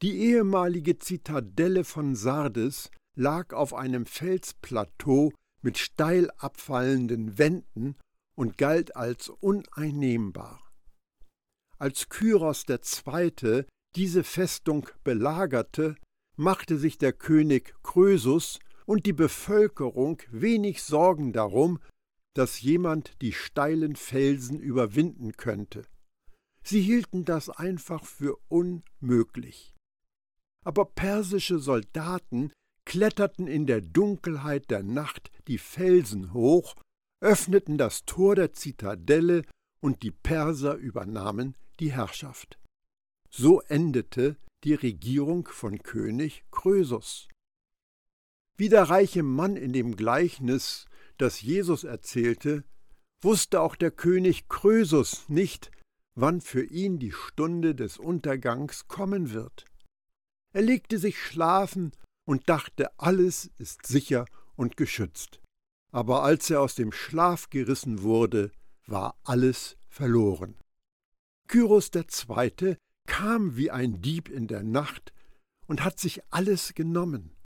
Die 0.02 0.18
ehemalige 0.18 0.98
Zitadelle 0.98 1.84
von 1.84 2.16
Sardes 2.16 2.90
lag 3.14 3.52
auf 3.52 3.72
einem 3.74 4.06
Felsplateau 4.06 5.32
mit 5.62 5.78
steil 5.78 6.30
abfallenden 6.38 7.38
Wänden 7.38 7.96
und 8.34 8.58
galt 8.58 8.96
als 8.96 9.28
uneinnehmbar. 9.28 10.60
Als 11.78 12.08
Kyros 12.08 12.64
II. 12.68 13.64
diese 13.94 14.24
Festung 14.24 14.88
belagerte, 15.04 15.96
machte 16.36 16.78
sich 16.78 16.98
der 16.98 17.12
König 17.12 17.74
Krösus 17.82 18.58
und 18.86 19.06
die 19.06 19.12
Bevölkerung 19.12 20.20
wenig 20.30 20.82
Sorgen 20.82 21.32
darum, 21.32 21.78
dass 22.34 22.60
jemand 22.60 23.20
die 23.20 23.32
steilen 23.32 23.96
Felsen 23.96 24.58
überwinden 24.58 25.36
könnte. 25.36 25.84
Sie 26.62 26.80
hielten 26.80 27.24
das 27.24 27.50
einfach 27.50 28.04
für 28.04 28.36
unmöglich. 28.48 29.74
Aber 30.64 30.84
persische 30.84 31.58
Soldaten 31.58 32.52
kletterten 32.84 33.46
in 33.46 33.66
der 33.66 33.80
Dunkelheit 33.80 34.70
der 34.70 34.82
Nacht 34.82 35.30
die 35.48 35.58
Felsen 35.58 36.32
hoch, 36.32 36.76
öffneten 37.20 37.78
das 37.78 38.04
Tor 38.04 38.34
der 38.34 38.52
Zitadelle 38.52 39.42
und 39.80 40.02
die 40.02 40.10
Perser 40.10 40.76
übernahmen 40.76 41.56
die 41.80 41.92
Herrschaft. 41.92 42.58
So 43.28 43.60
endete 43.62 44.36
die 44.64 44.74
Regierung 44.74 45.48
von 45.48 45.82
König 45.82 46.44
Krösus. 46.52 47.28
Wie 48.56 48.68
der 48.68 48.84
reiche 48.84 49.22
Mann 49.24 49.56
in 49.56 49.72
dem 49.72 49.96
Gleichnis, 49.96 50.86
das 51.18 51.40
Jesus 51.40 51.82
erzählte, 51.82 52.64
wusste 53.20 53.60
auch 53.60 53.74
der 53.74 53.90
König 53.90 54.48
Krösus 54.48 55.28
nicht, 55.28 55.71
wann 56.14 56.40
für 56.40 56.64
ihn 56.64 56.98
die 56.98 57.12
Stunde 57.12 57.74
des 57.74 57.98
Untergangs 57.98 58.88
kommen 58.88 59.32
wird. 59.32 59.64
Er 60.52 60.62
legte 60.62 60.98
sich 60.98 61.18
schlafen 61.18 61.92
und 62.26 62.48
dachte, 62.48 62.98
alles 62.98 63.50
ist 63.58 63.86
sicher 63.86 64.26
und 64.54 64.76
geschützt. 64.76 65.40
Aber 65.92 66.22
als 66.22 66.50
er 66.50 66.60
aus 66.60 66.74
dem 66.74 66.92
Schlaf 66.92 67.50
gerissen 67.50 68.02
wurde, 68.02 68.50
war 68.86 69.16
alles 69.24 69.76
verloren. 69.88 70.56
Kyros 71.48 71.90
II. 71.94 72.76
kam 73.06 73.56
wie 73.56 73.70
ein 73.70 74.00
Dieb 74.00 74.28
in 74.28 74.46
der 74.46 74.62
Nacht 74.62 75.12
und 75.66 75.84
hat 75.84 75.98
sich 75.98 76.22
alles 76.30 76.74
genommen. 76.74 77.36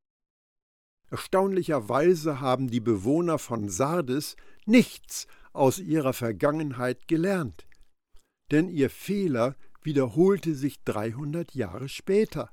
Erstaunlicherweise 1.10 2.40
haben 2.40 2.68
die 2.68 2.80
Bewohner 2.80 3.38
von 3.38 3.68
Sardes 3.68 4.36
nichts 4.64 5.26
aus 5.52 5.78
ihrer 5.78 6.12
Vergangenheit 6.12 7.06
gelernt, 7.08 7.66
denn 8.50 8.68
ihr 8.68 8.90
Fehler 8.90 9.56
wiederholte 9.82 10.54
sich 10.54 10.82
300 10.84 11.54
Jahre 11.54 11.88
später. 11.88 12.50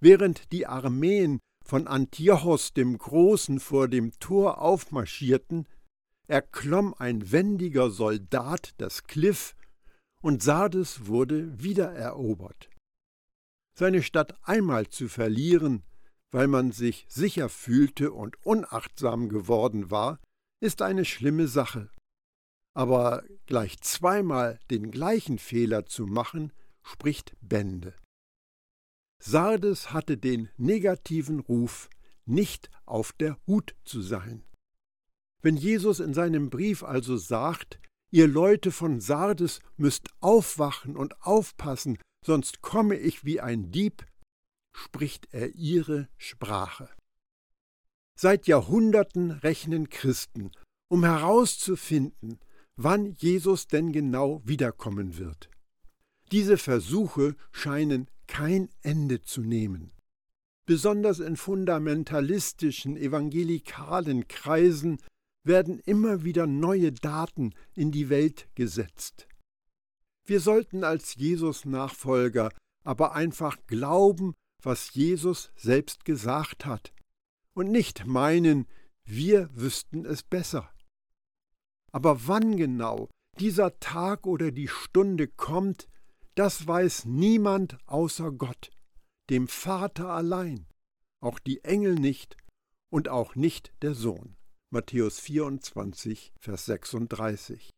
Während 0.00 0.52
die 0.52 0.66
Armeen 0.66 1.40
von 1.64 1.86
Antiochos 1.86 2.72
dem 2.72 2.98
Großen 2.98 3.60
vor 3.60 3.88
dem 3.88 4.12
Tor 4.18 4.60
aufmarschierten, 4.60 5.68
erklomm 6.26 6.94
ein 6.98 7.30
wendiger 7.30 7.90
Soldat 7.90 8.74
das 8.78 9.04
Kliff 9.04 9.54
und 10.22 10.42
Sardes 10.42 11.06
wurde 11.06 11.62
wiedererobert. 11.62 12.70
Seine 13.76 14.02
Stadt 14.02 14.38
einmal 14.42 14.88
zu 14.88 15.08
verlieren, 15.08 15.82
weil 16.30 16.46
man 16.46 16.72
sich 16.72 17.04
sicher 17.08 17.48
fühlte 17.48 18.12
und 18.12 18.36
unachtsam 18.44 19.28
geworden 19.28 19.90
war, 19.90 20.18
ist 20.60 20.82
eine 20.82 21.04
schlimme 21.04 21.48
Sache. 21.48 21.90
Aber 22.74 23.22
gleich 23.46 23.80
zweimal 23.80 24.58
den 24.70 24.90
gleichen 24.90 25.38
Fehler 25.38 25.86
zu 25.86 26.06
machen, 26.06 26.52
spricht 26.82 27.36
Bände. 27.40 27.94
Sardes 29.20 29.92
hatte 29.92 30.16
den 30.16 30.48
negativen 30.56 31.40
Ruf, 31.40 31.88
nicht 32.24 32.70
auf 32.86 33.12
der 33.12 33.38
Hut 33.46 33.76
zu 33.84 34.00
sein. 34.00 34.44
Wenn 35.42 35.56
Jesus 35.56 36.00
in 36.00 36.14
seinem 36.14 36.50
Brief 36.50 36.82
also 36.82 37.16
sagt, 37.16 37.78
ihr 38.10 38.26
Leute 38.26 38.72
von 38.72 39.00
Sardes 39.00 39.60
müsst 39.76 40.08
aufwachen 40.20 40.96
und 40.96 41.20
aufpassen, 41.22 41.98
sonst 42.24 42.62
komme 42.62 42.96
ich 42.96 43.24
wie 43.24 43.40
ein 43.40 43.70
Dieb, 43.70 44.06
spricht 44.72 45.28
er 45.32 45.54
ihre 45.54 46.08
Sprache. 46.16 46.88
Seit 48.18 48.46
Jahrhunderten 48.46 49.30
rechnen 49.30 49.88
Christen, 49.88 50.52
um 50.88 51.04
herauszufinden, 51.04 52.38
wann 52.76 53.12
Jesus 53.18 53.66
denn 53.66 53.92
genau 53.92 54.42
wiederkommen 54.44 55.18
wird. 55.18 55.50
Diese 56.30 56.56
Versuche 56.56 57.36
scheinen 57.50 58.08
kein 58.26 58.70
Ende 58.82 59.20
zu 59.20 59.42
nehmen. 59.42 59.92
Besonders 60.64 61.18
in 61.18 61.36
fundamentalistischen 61.36 62.96
evangelikalen 62.96 64.28
Kreisen 64.28 64.98
werden 65.44 65.80
immer 65.80 66.24
wieder 66.24 66.46
neue 66.46 66.92
Daten 66.92 67.52
in 67.74 67.90
die 67.90 68.08
Welt 68.08 68.48
gesetzt. 68.54 69.26
Wir 70.24 70.40
sollten 70.40 70.84
als 70.84 71.16
Jesus-Nachfolger 71.16 72.50
aber 72.84 73.14
einfach 73.14 73.58
glauben, 73.66 74.34
was 74.62 74.94
Jesus 74.94 75.50
selbst 75.56 76.04
gesagt 76.04 76.64
hat, 76.64 76.92
und 77.54 77.70
nicht 77.70 78.06
meinen, 78.06 78.66
wir 79.04 79.50
wüssten 79.52 80.06
es 80.06 80.22
besser. 80.22 80.71
Aber 81.92 82.26
wann 82.26 82.56
genau 82.56 83.08
dieser 83.38 83.78
Tag 83.78 84.26
oder 84.26 84.50
die 84.50 84.68
Stunde 84.68 85.28
kommt, 85.28 85.88
das 86.34 86.66
weiß 86.66 87.04
niemand 87.04 87.76
außer 87.86 88.32
Gott, 88.32 88.70
dem 89.30 89.48
Vater 89.48 90.08
allein, 90.08 90.66
auch 91.20 91.38
die 91.38 91.62
Engel 91.64 91.94
nicht 91.94 92.36
und 92.90 93.08
auch 93.08 93.34
nicht 93.34 93.72
der 93.82 93.94
Sohn. 93.94 94.36
Matthäus 94.70 95.20
24, 95.20 96.32
Vers 96.38 96.64
36. 96.64 97.70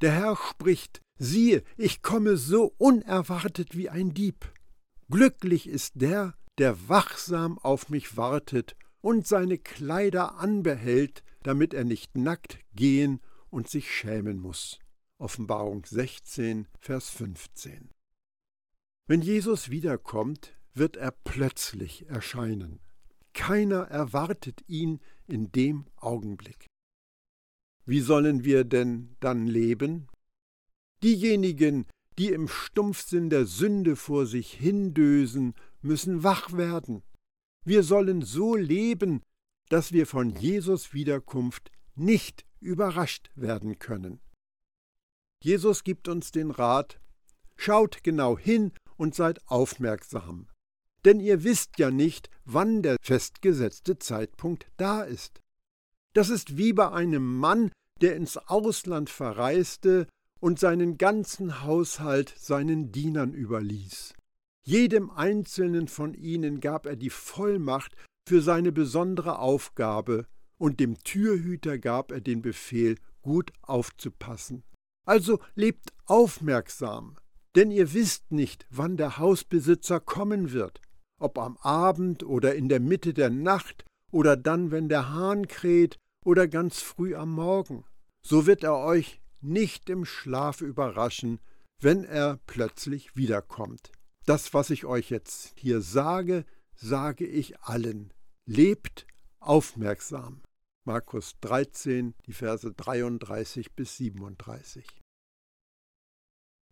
Der 0.00 0.10
Herr 0.10 0.36
spricht, 0.36 1.00
siehe, 1.16 1.62
ich 1.76 2.02
komme 2.02 2.36
so 2.36 2.74
unerwartet 2.78 3.76
wie 3.76 3.88
ein 3.88 4.12
Dieb. 4.12 4.52
Glücklich 5.08 5.68
ist 5.68 5.92
der, 5.94 6.34
der 6.58 6.88
wachsam 6.88 7.58
auf 7.58 7.88
mich 7.88 8.16
wartet 8.16 8.74
und 9.00 9.28
seine 9.28 9.58
Kleider 9.58 10.38
anbehält, 10.38 11.22
damit 11.42 11.74
er 11.74 11.84
nicht 11.84 12.16
nackt 12.16 12.58
gehen 12.74 13.20
und 13.50 13.68
sich 13.68 13.90
schämen 13.90 14.38
muss. 14.38 14.78
Offenbarung 15.18 15.84
16, 15.84 16.66
Vers 16.78 17.10
15. 17.10 17.90
Wenn 19.06 19.22
Jesus 19.22 19.70
wiederkommt, 19.70 20.56
wird 20.74 20.96
er 20.96 21.10
plötzlich 21.10 22.08
erscheinen. 22.08 22.80
Keiner 23.34 23.82
erwartet 23.82 24.62
ihn 24.66 25.00
in 25.26 25.52
dem 25.52 25.86
Augenblick. 25.96 26.66
Wie 27.84 28.00
sollen 28.00 28.44
wir 28.44 28.64
denn 28.64 29.16
dann 29.20 29.46
leben? 29.46 30.08
Diejenigen, 31.02 31.86
die 32.18 32.28
im 32.28 32.46
Stumpfsinn 32.48 33.30
der 33.30 33.46
Sünde 33.46 33.96
vor 33.96 34.26
sich 34.26 34.52
hindösen, 34.52 35.54
müssen 35.80 36.22
wach 36.22 36.52
werden. 36.52 37.02
Wir 37.64 37.82
sollen 37.82 38.22
so 38.22 38.54
leben, 38.54 39.22
dass 39.72 39.92
wir 39.92 40.06
von 40.06 40.36
Jesus 40.36 40.92
Wiederkunft 40.92 41.70
nicht 41.94 42.44
überrascht 42.60 43.30
werden 43.34 43.78
können. 43.78 44.20
Jesus 45.42 45.82
gibt 45.82 46.08
uns 46.08 46.30
den 46.30 46.50
Rat, 46.50 47.00
schaut 47.56 48.04
genau 48.04 48.38
hin 48.38 48.72
und 48.98 49.14
seid 49.14 49.40
aufmerksam, 49.48 50.46
denn 51.06 51.20
ihr 51.20 51.42
wisst 51.42 51.78
ja 51.78 51.90
nicht, 51.90 52.28
wann 52.44 52.82
der 52.82 52.98
festgesetzte 53.00 53.98
Zeitpunkt 53.98 54.66
da 54.76 55.04
ist. 55.04 55.40
Das 56.12 56.28
ist 56.28 56.58
wie 56.58 56.74
bei 56.74 56.92
einem 56.92 57.38
Mann, 57.38 57.72
der 58.02 58.14
ins 58.14 58.36
Ausland 58.36 59.08
verreiste 59.08 60.06
und 60.38 60.58
seinen 60.58 60.98
ganzen 60.98 61.62
Haushalt 61.62 62.34
seinen 62.36 62.92
Dienern 62.92 63.32
überließ. 63.32 64.12
Jedem 64.66 65.10
einzelnen 65.10 65.88
von 65.88 66.12
ihnen 66.12 66.60
gab 66.60 66.84
er 66.84 66.96
die 66.96 67.10
Vollmacht 67.10 67.96
für 68.28 68.40
seine 68.40 68.72
besondere 68.72 69.38
Aufgabe, 69.38 70.26
und 70.58 70.78
dem 70.78 71.02
Türhüter 71.02 71.78
gab 71.78 72.12
er 72.12 72.20
den 72.20 72.40
Befehl, 72.40 72.96
gut 73.20 73.52
aufzupassen. 73.62 74.62
Also 75.04 75.40
lebt 75.54 75.92
aufmerksam, 76.06 77.16
denn 77.56 77.70
ihr 77.70 77.92
wisst 77.92 78.30
nicht, 78.30 78.66
wann 78.70 78.96
der 78.96 79.18
Hausbesitzer 79.18 79.98
kommen 79.98 80.52
wird, 80.52 80.80
ob 81.18 81.38
am 81.38 81.56
Abend 81.58 82.22
oder 82.22 82.54
in 82.54 82.68
der 82.68 82.80
Mitte 82.80 83.12
der 83.12 83.30
Nacht 83.30 83.84
oder 84.12 84.36
dann, 84.36 84.70
wenn 84.70 84.88
der 84.88 85.10
Hahn 85.10 85.48
kräht 85.48 85.98
oder 86.24 86.46
ganz 86.46 86.80
früh 86.80 87.16
am 87.16 87.32
Morgen. 87.32 87.84
So 88.24 88.46
wird 88.46 88.62
er 88.62 88.78
euch 88.78 89.20
nicht 89.40 89.90
im 89.90 90.04
Schlaf 90.04 90.60
überraschen, 90.60 91.40
wenn 91.80 92.04
er 92.04 92.38
plötzlich 92.46 93.16
wiederkommt. 93.16 93.90
Das, 94.24 94.54
was 94.54 94.70
ich 94.70 94.84
euch 94.84 95.10
jetzt 95.10 95.54
hier 95.58 95.80
sage, 95.80 96.44
sage 96.82 97.26
ich 97.26 97.58
allen. 97.60 98.12
Lebt 98.44 99.06
aufmerksam. 99.40 100.42
Markus 100.84 101.34
13, 101.40 102.14
die 102.26 102.32
Verse 102.32 102.72
33 102.72 103.72
bis 103.72 103.96
37. 103.98 104.84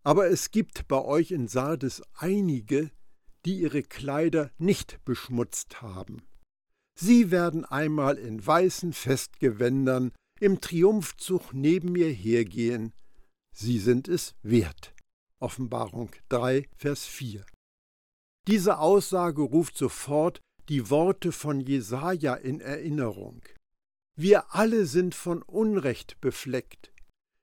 Aber 0.03 0.29
es 0.29 0.51
gibt 0.51 0.89
bei 0.89 1.01
euch 1.01 1.31
in 1.31 1.47
Sardes 1.47 2.03
einige, 2.15 2.91
die 3.45 3.61
ihre 3.61 3.83
Kleider 3.83 4.51
nicht 4.59 5.05
beschmutzt 5.05 5.81
haben. 5.81 6.23
Sie 6.99 7.31
werden 7.31 7.65
einmal 7.65 8.19
in 8.19 8.45
weißen 8.45 8.93
Festgewändern 8.93 10.13
im 10.41 10.61
Triumphzug 10.61 11.53
neben 11.53 11.93
mir 11.93 12.11
hergehen. 12.11 12.93
Sie 13.53 13.79
sind 13.79 14.09
es 14.09 14.35
wert. 14.43 14.95
Offenbarung 15.39 16.11
3, 16.31 16.69
Vers 16.77 17.07
4. 17.07 17.45
Diese 18.51 18.79
Aussage 18.79 19.43
ruft 19.43 19.79
sofort 19.79 20.41
die 20.69 20.91
Worte 20.91 21.31
von 21.31 21.61
Jesaja 21.61 22.35
in 22.35 22.61
Erinnerung. 22.61 23.43
Wir 24.17 24.53
alle 24.53 24.87
sind 24.87 25.15
von 25.15 25.43
Unrecht 25.43 26.21
befleckt. 26.21 26.93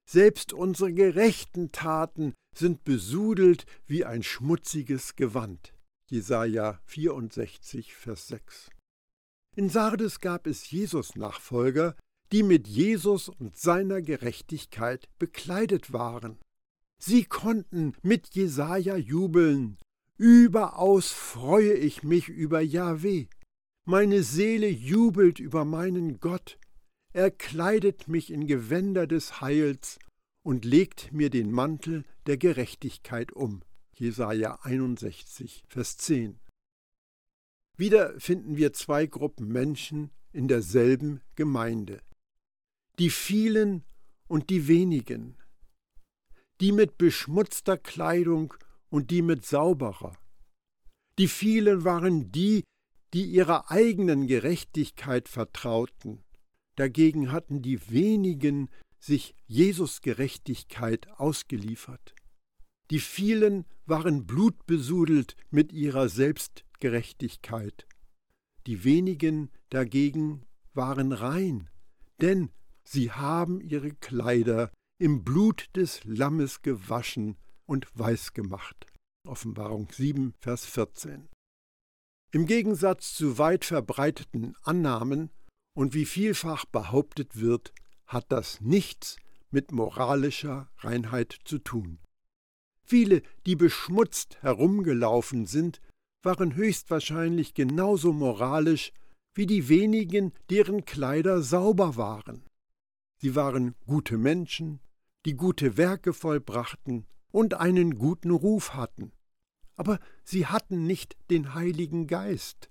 Selbst 0.09 0.51
unsere 0.51 0.91
gerechten 0.91 1.71
Taten 1.71 2.33
sind 2.53 2.83
besudelt 2.83 3.65
wie 3.85 4.03
ein 4.03 4.21
schmutziges 4.21 5.15
Gewand. 5.15 5.73
Jesaja 6.09 6.81
64, 6.83 7.93
Vers 7.95 8.27
6. 8.27 8.69
In 9.55 9.69
Sardes 9.69 10.19
gab 10.19 10.45
es 10.45 10.69
Jesus-Nachfolger, 10.69 11.95
die 12.33 12.43
mit 12.43 12.67
Jesus 12.67 13.29
und 13.29 13.55
seiner 13.55 14.01
Gerechtigkeit 14.01 15.07
bekleidet 15.19 15.93
waren. 15.93 16.37
Sie 17.01 17.23
konnten 17.23 17.93
mit 18.01 18.35
Jesaja 18.35 18.97
jubeln. 18.97 19.77
Überaus 20.17 21.11
freue 21.11 21.73
ich 21.73 22.01
mich 22.01 22.27
über 22.27 22.59
Jahweh. 22.59 23.27
Meine 23.85 24.23
Seele 24.23 24.67
jubelt 24.67 25.39
über 25.39 25.63
meinen 25.63 26.19
Gott. 26.19 26.57
Er 27.13 27.29
kleidet 27.29 28.07
mich 28.07 28.31
in 28.31 28.47
Gewänder 28.47 29.05
des 29.05 29.41
Heils 29.41 29.99
und 30.41 30.65
legt 30.65 31.13
mir 31.13 31.29
den 31.29 31.51
Mantel 31.51 32.03
der 32.25 32.37
Gerechtigkeit 32.37 33.31
um. 33.31 33.61
Jesaja 33.93 34.59
61, 34.63 35.63
Vers 35.67 35.97
10. 35.97 36.39
Wieder 37.77 38.19
finden 38.19 38.57
wir 38.57 38.73
zwei 38.73 39.05
Gruppen 39.05 39.47
Menschen 39.47 40.09
in 40.33 40.47
derselben 40.47 41.21
Gemeinde. 41.35 42.01
Die 42.97 43.11
vielen 43.11 43.83
und 44.27 44.49
die 44.49 44.67
wenigen. 44.67 45.37
Die 46.59 46.71
mit 46.71 46.97
beschmutzter 46.97 47.77
Kleidung 47.77 48.55
und 48.89 49.11
die 49.11 49.21
mit 49.21 49.45
sauberer. 49.45 50.17
Die 51.17 51.27
vielen 51.27 51.83
waren 51.83 52.31
die, 52.31 52.63
die 53.13 53.25
ihrer 53.25 53.71
eigenen 53.71 54.27
Gerechtigkeit 54.27 55.27
vertrauten. 55.29 56.23
Dagegen 56.75 57.31
hatten 57.31 57.61
die 57.61 57.89
wenigen 57.89 58.69
sich 58.99 59.35
Jesus 59.45 60.01
Gerechtigkeit 60.01 61.07
ausgeliefert. 61.17 62.13
Die 62.91 62.99
vielen 62.99 63.65
waren 63.85 64.25
blutbesudelt 64.25 65.35
mit 65.49 65.71
ihrer 65.71 66.09
Selbstgerechtigkeit. 66.09 67.87
Die 68.65 68.83
wenigen 68.83 69.49
dagegen 69.69 70.45
waren 70.73 71.11
rein, 71.11 71.69
denn 72.21 72.49
sie 72.83 73.11
haben 73.11 73.61
ihre 73.61 73.91
Kleider 73.91 74.71
im 74.99 75.23
Blut 75.23 75.69
des 75.75 76.03
Lammes 76.03 76.61
gewaschen 76.61 77.37
und 77.67 77.87
weiß 77.93 78.33
gemacht. 78.33 78.87
Offenbarung 79.27 79.89
7, 79.91 80.33
Vers 80.39 80.65
14. 80.65 81.29
Im 82.31 82.45
Gegensatz 82.45 83.13
zu 83.13 83.37
weit 83.37 83.65
verbreiteten 83.65 84.55
Annahmen 84.63 85.29
und 85.73 85.93
wie 85.93 86.05
vielfach 86.05 86.65
behauptet 86.65 87.39
wird, 87.39 87.73
hat 88.05 88.31
das 88.31 88.61
nichts 88.61 89.17
mit 89.51 89.71
moralischer 89.71 90.69
Reinheit 90.79 91.37
zu 91.45 91.59
tun. 91.59 91.99
Viele, 92.83 93.21
die 93.45 93.55
beschmutzt 93.55 94.41
herumgelaufen 94.41 95.45
sind, 95.45 95.81
waren 96.23 96.55
höchstwahrscheinlich 96.55 97.53
genauso 97.53 98.13
moralisch 98.13 98.91
wie 99.33 99.45
die 99.45 99.69
wenigen, 99.69 100.33
deren 100.49 100.85
Kleider 100.85 101.41
sauber 101.41 101.95
waren. 101.95 102.45
Sie 103.17 103.35
waren 103.35 103.75
gute 103.85 104.17
Menschen, 104.17 104.79
die 105.25 105.35
gute 105.35 105.77
Werke 105.77 106.13
vollbrachten 106.13 107.05
und 107.31 107.55
einen 107.55 107.97
guten 107.97 108.31
Ruf 108.31 108.73
hatten. 108.73 109.11
Aber 109.75 109.99
sie 110.23 110.47
hatten 110.47 110.85
nicht 110.85 111.17
den 111.29 111.53
Heiligen 111.53 112.07
Geist. 112.07 112.69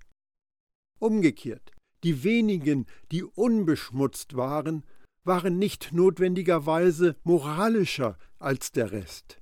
Umgekehrt, 0.99 1.71
die 2.03 2.23
wenigen, 2.23 2.85
die 3.11 3.23
unbeschmutzt 3.23 4.35
waren, 4.35 4.83
waren 5.23 5.57
nicht 5.57 5.91
notwendigerweise 5.93 7.15
moralischer 7.23 8.17
als 8.39 8.71
der 8.71 8.91
Rest. 8.91 9.39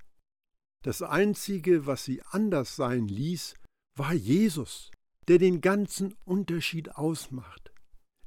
Das 0.81 1.01
Einzige, 1.01 1.85
was 1.85 2.05
sie 2.05 2.21
anders 2.23 2.75
sein 2.75 3.07
ließ, 3.07 3.55
war 3.95 4.13
Jesus, 4.13 4.91
der 5.27 5.39
den 5.39 5.61
ganzen 5.61 6.13
Unterschied 6.25 6.95
ausmacht. 6.95 7.71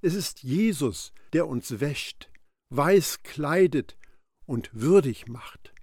Es 0.00 0.14
ist 0.14 0.42
Jesus, 0.42 1.12
der 1.32 1.46
uns 1.46 1.80
wäscht, 1.80 2.30
weiß 2.70 3.22
kleidet 3.22 3.96
und 4.46 4.70
würdig 4.72 5.28
macht. 5.28 5.74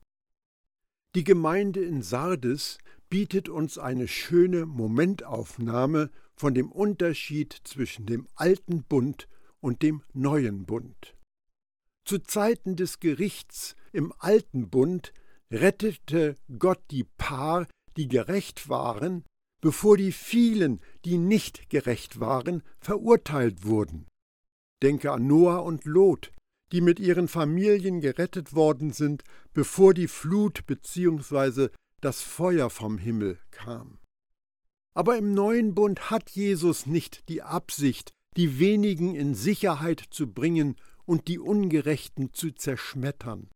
Die 1.16 1.24
Gemeinde 1.24 1.82
in 1.82 2.02
Sardes 2.02 2.78
bietet 3.10 3.48
uns 3.48 3.78
eine 3.78 4.10
schöne 4.10 4.66
Momentaufnahme 4.66 6.12
von 6.36 6.54
dem 6.54 6.70
Unterschied 6.70 7.56
zwischen 7.64 8.06
dem 8.06 8.28
alten 8.36 8.84
Bund 8.84 9.30
und 9.62 9.82
dem 9.82 10.04
neuen 10.12 10.66
Bund. 10.66 11.16
Zu 12.04 12.20
Zeiten 12.20 12.76
des 12.76 13.00
Gerichts 13.00 13.78
im 13.94 14.12
alten 14.20 14.70
Bund 14.70 15.14
rettete 15.50 16.36
Gott 16.60 16.82
die 16.92 17.06
Paar, 17.06 17.66
die 17.96 18.10
gerecht 18.10 18.68
waren, 18.68 19.24
bevor 19.62 19.96
die 19.96 20.12
vielen, 20.12 20.82
die 21.06 21.18
nicht 21.18 21.70
gerecht 21.70 22.20
waren, 22.20 22.62
verurteilt 22.82 23.64
wurden. 23.64 24.06
Denke 24.84 25.14
an 25.14 25.28
Noah 25.28 25.64
und 25.64 25.86
Lot, 25.86 26.34
die 26.76 26.82
mit 26.82 27.00
ihren 27.00 27.30
Familien 27.30 28.02
gerettet 28.02 28.54
worden 28.54 28.92
sind, 28.92 29.24
bevor 29.54 29.94
die 29.94 30.10
Flut 30.10 30.66
bzw. 30.66 31.70
das 32.02 32.22
Feuer 32.22 32.70
vom 32.70 32.98
Himmel 32.98 33.40
kam. 33.50 34.00
Aber 34.94 35.18
im 35.18 35.34
neuen 35.34 35.74
Bund 35.74 36.12
hat 36.12 36.32
Jesus 36.32 36.86
nicht 36.86 37.30
die 37.30 37.42
Absicht, 37.42 38.12
die 38.36 38.60
wenigen 38.60 39.16
in 39.16 39.36
Sicherheit 39.36 40.04
zu 40.10 40.34
bringen 40.34 40.76
und 41.06 41.30
die 41.30 41.40
Ungerechten 41.40 42.34
zu 42.34 42.52
zerschmettern. 42.52 43.50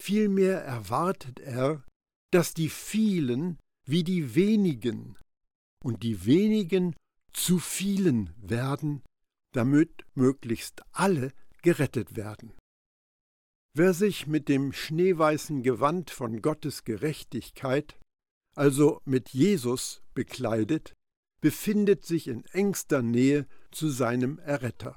Vielmehr 0.00 0.62
erwartet 0.62 1.40
er, 1.40 1.84
dass 2.30 2.54
die 2.54 2.70
vielen 2.70 3.58
wie 3.84 4.04
die 4.04 4.34
wenigen 4.34 5.18
und 5.84 6.02
die 6.02 6.24
wenigen 6.24 6.96
zu 7.34 7.58
vielen 7.58 8.30
werden, 8.38 9.02
damit 9.52 10.06
möglichst 10.14 10.82
alle 10.92 11.34
gerettet 11.62 12.16
werden. 12.16 12.52
Wer 13.74 13.94
sich 13.94 14.26
mit 14.26 14.48
dem 14.48 14.72
schneeweißen 14.72 15.62
Gewand 15.62 16.10
von 16.10 16.42
Gottes 16.42 16.84
Gerechtigkeit 16.84 17.98
also 18.58 19.00
mit 19.04 19.28
Jesus 19.28 20.02
bekleidet, 20.14 20.96
befindet 21.40 22.04
sich 22.04 22.26
in 22.26 22.44
engster 22.46 23.02
Nähe 23.02 23.46
zu 23.70 23.88
seinem 23.88 24.40
Erretter. 24.40 24.96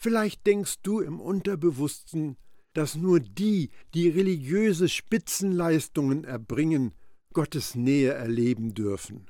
Vielleicht 0.00 0.46
denkst 0.46 0.76
du 0.82 1.00
im 1.00 1.20
Unterbewussten, 1.20 2.36
dass 2.72 2.94
nur 2.94 3.18
die, 3.18 3.70
die 3.94 4.08
religiöse 4.08 4.88
Spitzenleistungen 4.88 6.24
erbringen, 6.24 6.94
Gottes 7.32 7.74
Nähe 7.74 8.12
erleben 8.12 8.74
dürfen. 8.74 9.28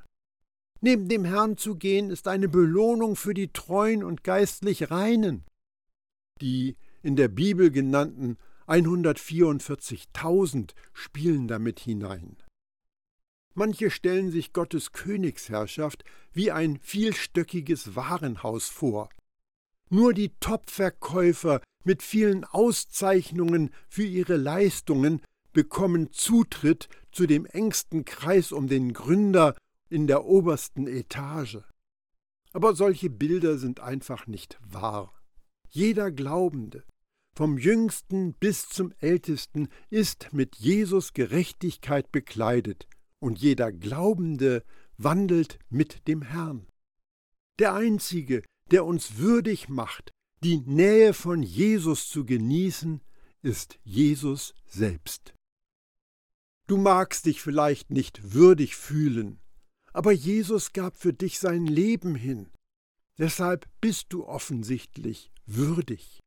Neben 0.79 1.09
dem 1.09 1.25
Herrn 1.25 1.57
zu 1.57 1.75
gehen 1.75 2.09
ist 2.09 2.27
eine 2.27 2.47
Belohnung 2.47 3.15
für 3.15 3.33
die 3.33 3.51
treuen 3.51 4.03
und 4.03 4.23
geistlich 4.23 4.91
Reinen. 4.91 5.43
Die 6.41 6.75
in 7.01 7.15
der 7.15 7.27
Bibel 7.27 7.71
genannten 7.71 8.37
144.000 8.67 10.73
spielen 10.93 11.47
damit 11.47 11.79
hinein. 11.79 12.37
Manche 13.53 13.91
stellen 13.91 14.31
sich 14.31 14.53
Gottes 14.53 14.93
Königsherrschaft 14.93 16.05
wie 16.31 16.51
ein 16.51 16.79
vielstöckiges 16.81 17.95
Warenhaus 17.95 18.69
vor. 18.69 19.09
Nur 19.89 20.13
die 20.13 20.29
Topverkäufer 20.39 21.61
mit 21.83 22.01
vielen 22.01 22.45
Auszeichnungen 22.45 23.71
für 23.89 24.03
ihre 24.03 24.37
Leistungen 24.37 25.21
bekommen 25.51 26.13
Zutritt 26.13 26.87
zu 27.11 27.27
dem 27.27 27.45
engsten 27.45 28.05
Kreis 28.05 28.53
um 28.53 28.67
den 28.67 28.93
Gründer 28.93 29.55
in 29.89 30.07
der 30.07 30.23
obersten 30.23 30.87
Etage. 30.87 31.57
Aber 32.53 32.73
solche 32.73 33.09
Bilder 33.09 33.57
sind 33.57 33.81
einfach 33.81 34.27
nicht 34.27 34.57
wahr. 34.61 35.20
Jeder 35.73 36.11
Glaubende, 36.11 36.83
vom 37.33 37.57
jüngsten 37.57 38.33
bis 38.33 38.67
zum 38.67 38.91
ältesten, 38.99 39.69
ist 39.89 40.33
mit 40.33 40.57
Jesus 40.57 41.13
Gerechtigkeit 41.13 42.11
bekleidet, 42.11 42.89
und 43.19 43.39
jeder 43.39 43.71
Glaubende 43.71 44.65
wandelt 44.97 45.59
mit 45.69 46.09
dem 46.09 46.23
Herrn. 46.23 46.67
Der 47.57 47.73
Einzige, 47.73 48.43
der 48.69 48.83
uns 48.83 49.17
würdig 49.17 49.69
macht, 49.69 50.11
die 50.43 50.57
Nähe 50.57 51.13
von 51.13 51.41
Jesus 51.41 52.09
zu 52.09 52.25
genießen, 52.25 52.99
ist 53.41 53.79
Jesus 53.83 54.53
selbst. 54.67 55.33
Du 56.67 56.75
magst 56.75 57.27
dich 57.27 57.41
vielleicht 57.41 57.91
nicht 57.91 58.33
würdig 58.33 58.75
fühlen, 58.75 59.39
aber 59.93 60.11
Jesus 60.11 60.73
gab 60.73 60.97
für 60.97 61.13
dich 61.13 61.39
sein 61.39 61.65
Leben 61.65 62.15
hin. 62.15 62.49
Deshalb 63.17 63.69
bist 63.79 64.07
du 64.09 64.25
offensichtlich 64.25 65.31
würdig. 65.55 66.19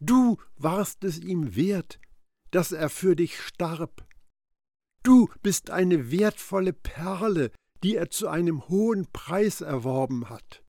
Du 0.00 0.38
warst 0.56 1.04
es 1.04 1.18
ihm 1.18 1.56
wert, 1.56 2.00
dass 2.50 2.72
er 2.72 2.88
für 2.88 3.16
dich 3.16 3.40
starb. 3.40 4.06
Du 5.02 5.28
bist 5.42 5.70
eine 5.70 6.10
wertvolle 6.10 6.72
Perle, 6.72 7.50
die 7.82 7.96
er 7.96 8.10
zu 8.10 8.28
einem 8.28 8.68
hohen 8.68 9.06
Preis 9.12 9.60
erworben 9.60 10.28
hat. 10.28 10.62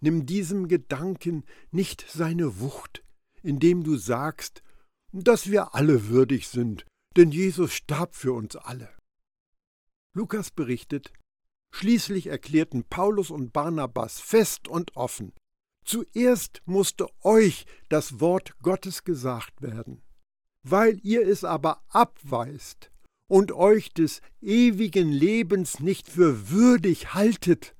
Nimm 0.00 0.26
diesem 0.26 0.68
Gedanken 0.68 1.44
nicht 1.70 2.06
seine 2.08 2.60
Wucht, 2.60 3.02
indem 3.42 3.84
du 3.84 3.96
sagst, 3.96 4.62
dass 5.12 5.50
wir 5.50 5.74
alle 5.74 6.08
würdig 6.08 6.48
sind, 6.48 6.86
denn 7.16 7.30
Jesus 7.30 7.72
starb 7.72 8.14
für 8.14 8.32
uns 8.32 8.56
alle. 8.56 8.88
Lukas 10.12 10.50
berichtet, 10.50 11.12
schließlich 11.72 12.28
erklärten 12.28 12.84
Paulus 12.84 13.30
und 13.30 13.52
Barnabas 13.52 14.20
fest 14.20 14.68
und 14.68 14.96
offen, 14.96 15.32
zuerst 15.90 16.62
musste 16.66 17.08
euch 17.22 17.66
das 17.88 18.20
Wort 18.20 18.58
Gottes 18.62 19.04
gesagt 19.04 19.60
werden. 19.60 20.02
Weil 20.62 21.00
ihr 21.02 21.26
es 21.26 21.42
aber 21.44 21.82
abweist, 21.88 22.90
und 23.30 23.52
euch 23.52 23.94
des 23.94 24.22
ewigen 24.40 25.12
Lebens 25.12 25.78
nicht 25.78 26.08
für 26.08 26.50
würdig 26.50 27.14
haltet, 27.14 27.76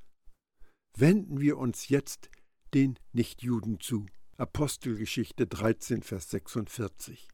wenden 0.96 1.40
wir 1.40 1.58
uns 1.58 1.88
jetzt 1.88 2.30
den 2.72 2.96
Nichtjuden 3.12 3.80
zu. 3.80 4.06
Apostelgeschichte 4.36 5.48
13, 5.48 6.02
Vers 6.02 6.30
46. 6.30 7.26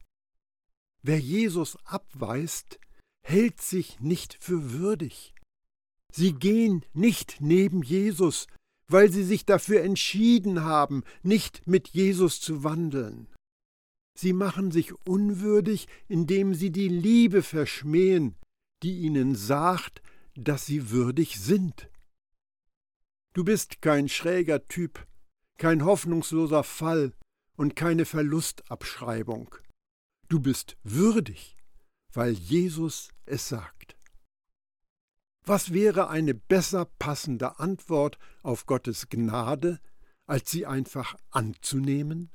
Wer 1.02 1.20
Jesus 1.20 1.76
abweist, 1.84 2.80
hält 3.22 3.60
sich 3.60 4.00
nicht 4.00 4.38
für 4.40 4.72
würdig. 4.72 5.34
Sie 6.10 6.32
gehen 6.32 6.86
nicht 6.94 7.42
neben 7.42 7.82
Jesus, 7.82 8.46
weil 8.88 9.10
sie 9.10 9.24
sich 9.24 9.44
dafür 9.44 9.82
entschieden 9.82 10.62
haben, 10.62 11.02
nicht 11.22 11.66
mit 11.66 11.88
Jesus 11.88 12.40
zu 12.40 12.64
wandeln. 12.64 13.28
Sie 14.16 14.32
machen 14.32 14.70
sich 14.70 14.94
unwürdig, 15.06 15.88
indem 16.08 16.54
sie 16.54 16.70
die 16.70 16.88
Liebe 16.88 17.42
verschmähen, 17.42 18.36
die 18.82 18.98
ihnen 19.00 19.34
sagt, 19.34 20.02
dass 20.34 20.66
sie 20.66 20.90
würdig 20.90 21.38
sind. 21.38 21.90
Du 23.34 23.44
bist 23.44 23.82
kein 23.82 24.08
schräger 24.08 24.66
Typ, 24.68 25.06
kein 25.58 25.84
hoffnungsloser 25.84 26.64
Fall 26.64 27.12
und 27.56 27.76
keine 27.76 28.04
Verlustabschreibung. 28.04 29.54
Du 30.28 30.40
bist 30.40 30.76
würdig, 30.82 31.56
weil 32.12 32.32
Jesus 32.32 33.10
es 33.26 33.48
sagt. 33.48 33.95
Was 35.48 35.72
wäre 35.72 36.08
eine 36.08 36.34
besser 36.34 36.86
passende 36.98 37.60
Antwort 37.60 38.18
auf 38.42 38.66
Gottes 38.66 39.08
Gnade, 39.08 39.78
als 40.26 40.50
sie 40.50 40.66
einfach 40.66 41.14
anzunehmen? 41.30 42.30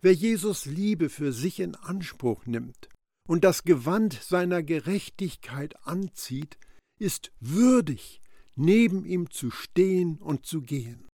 Wer 0.00 0.12
Jesus 0.12 0.64
Liebe 0.66 1.08
für 1.08 1.32
sich 1.32 1.60
in 1.60 1.76
Anspruch 1.76 2.44
nimmt 2.44 2.88
und 3.28 3.44
das 3.44 3.62
Gewand 3.62 4.14
seiner 4.14 4.64
Gerechtigkeit 4.64 5.76
anzieht, 5.86 6.58
ist 6.98 7.30
würdig, 7.38 8.20
neben 8.56 9.04
ihm 9.04 9.30
zu 9.30 9.52
stehen 9.52 10.18
und 10.18 10.44
zu 10.44 10.60
gehen. 10.60 11.06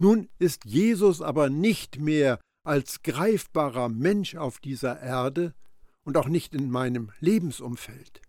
Nun 0.00 0.28
ist 0.40 0.64
Jesus 0.64 1.22
aber 1.22 1.50
nicht 1.50 2.00
mehr 2.00 2.40
als 2.64 3.02
greifbarer 3.04 3.88
Mensch 3.88 4.34
auf 4.34 4.58
dieser 4.58 5.00
Erde 5.00 5.54
und 6.02 6.16
auch 6.16 6.28
nicht 6.28 6.52
in 6.52 6.68
meinem 6.68 7.12
Lebensumfeld. 7.20 8.23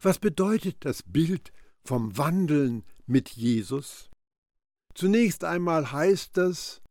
Was 0.00 0.20
bedeutet 0.20 0.76
das 0.84 1.02
Bild 1.02 1.52
vom 1.84 2.16
Wandeln 2.16 2.84
mit 3.06 3.30
Jesus? 3.30 4.10
Zunächst 4.94 5.42
einmal 5.42 5.90
heißt 5.90 6.36
das, 6.36 6.82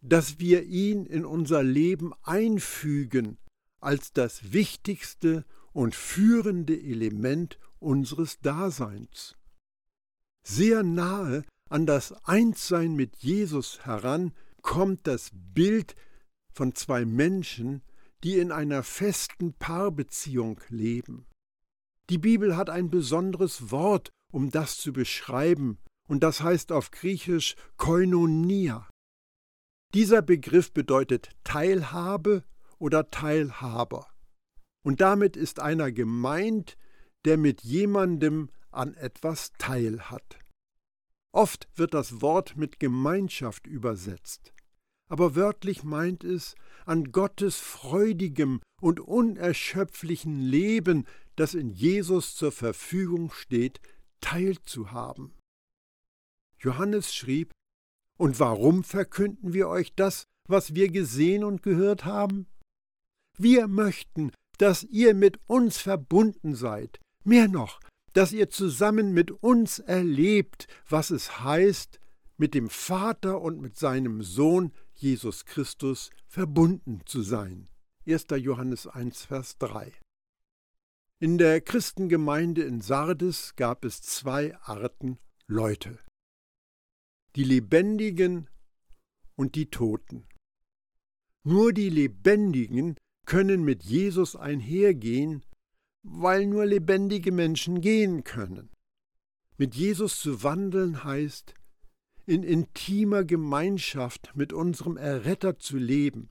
dass 0.00 0.40
wir 0.40 0.64
ihn 0.64 1.06
in 1.06 1.24
unser 1.24 1.62
Leben 1.62 2.12
einfügen 2.22 3.38
als 3.80 4.12
das 4.12 4.52
wichtigste 4.52 5.44
und 5.72 5.94
führende 5.94 6.74
Element 6.74 7.58
unseres 7.78 8.40
Daseins. 8.40 9.36
Sehr 10.42 10.82
nahe 10.82 11.44
an 11.68 11.86
das 11.86 12.12
Einssein 12.24 12.96
mit 12.96 13.16
Jesus 13.18 13.84
heran 13.86 14.32
kommt 14.60 15.06
das 15.06 15.30
Bild 15.32 15.94
von 16.52 16.74
zwei 16.74 17.04
Menschen, 17.04 17.82
die 18.24 18.38
in 18.38 18.50
einer 18.50 18.82
festen 18.82 19.52
Paarbeziehung 19.52 20.60
leben. 20.68 21.26
Die 22.10 22.18
Bibel 22.18 22.56
hat 22.56 22.70
ein 22.70 22.90
besonderes 22.90 23.70
Wort, 23.70 24.10
um 24.32 24.50
das 24.50 24.78
zu 24.78 24.92
beschreiben, 24.92 25.78
und 26.08 26.24
das 26.24 26.42
heißt 26.42 26.72
auf 26.72 26.90
Griechisch 26.90 27.54
Koinonia. 27.76 28.88
Dieser 29.94 30.20
Begriff 30.20 30.72
bedeutet 30.72 31.30
Teilhabe 31.44 32.42
oder 32.78 33.10
Teilhaber. 33.10 34.08
Und 34.82 35.00
damit 35.00 35.36
ist 35.36 35.60
einer 35.60 35.92
gemeint, 35.92 36.76
der 37.24 37.38
mit 37.38 37.62
jemandem 37.62 38.50
an 38.72 38.94
etwas 38.94 39.52
teilhat. 39.58 40.38
Oft 41.32 41.68
wird 41.76 41.94
das 41.94 42.20
Wort 42.20 42.56
mit 42.56 42.80
Gemeinschaft 42.80 43.68
übersetzt, 43.68 44.52
aber 45.08 45.36
wörtlich 45.36 45.84
meint 45.84 46.24
es 46.24 46.56
an 46.86 47.12
Gottes 47.12 47.56
freudigem 47.56 48.60
und 48.80 48.98
unerschöpflichen 48.98 50.40
Leben, 50.40 51.06
das 51.40 51.54
in 51.54 51.70
Jesus 51.70 52.36
zur 52.36 52.52
Verfügung 52.52 53.30
steht, 53.32 53.80
teilzuhaben. 54.20 55.32
Johannes 56.58 57.14
schrieb, 57.14 57.52
und 58.18 58.38
warum 58.38 58.84
verkünden 58.84 59.54
wir 59.54 59.68
euch 59.68 59.94
das, 59.94 60.24
was 60.46 60.74
wir 60.74 60.90
gesehen 60.90 61.42
und 61.42 61.62
gehört 61.62 62.04
haben? 62.04 62.46
Wir 63.38 63.68
möchten, 63.68 64.32
dass 64.58 64.82
ihr 64.82 65.14
mit 65.14 65.40
uns 65.46 65.78
verbunden 65.78 66.54
seid, 66.54 67.00
mehr 67.24 67.48
noch, 67.48 67.80
dass 68.12 68.32
ihr 68.32 68.50
zusammen 68.50 69.14
mit 69.14 69.30
uns 69.30 69.78
erlebt, 69.78 70.66
was 70.90 71.08
es 71.08 71.40
heißt, 71.40 72.00
mit 72.36 72.52
dem 72.52 72.68
Vater 72.68 73.40
und 73.40 73.62
mit 73.62 73.78
seinem 73.78 74.22
Sohn 74.22 74.74
Jesus 74.92 75.46
Christus 75.46 76.10
verbunden 76.26 77.00
zu 77.06 77.22
sein. 77.22 77.70
1. 78.06 78.26
Johannes 78.36 78.86
1, 78.86 79.24
Vers 79.24 79.56
3. 79.56 79.94
In 81.22 81.36
der 81.36 81.60
Christengemeinde 81.60 82.62
in 82.62 82.80
Sardes 82.80 83.54
gab 83.54 83.84
es 83.84 84.00
zwei 84.00 84.56
Arten 84.60 85.18
Leute 85.46 85.98
die 87.36 87.44
Lebendigen 87.44 88.48
und 89.36 89.54
die 89.54 89.70
Toten. 89.70 90.26
Nur 91.44 91.72
die 91.72 91.88
Lebendigen 91.88 92.96
können 93.26 93.64
mit 93.64 93.84
Jesus 93.84 94.34
einhergehen, 94.34 95.44
weil 96.02 96.46
nur 96.46 96.66
lebendige 96.66 97.32
Menschen 97.32 97.80
gehen 97.80 98.24
können. 98.24 98.70
Mit 99.56 99.74
Jesus 99.74 100.18
zu 100.20 100.42
wandeln 100.42 101.04
heißt, 101.04 101.54
in 102.26 102.42
intimer 102.42 103.24
Gemeinschaft 103.24 104.32
mit 104.34 104.52
unserem 104.52 104.96
Erretter 104.96 105.58
zu 105.58 105.76
leben. 105.76 106.30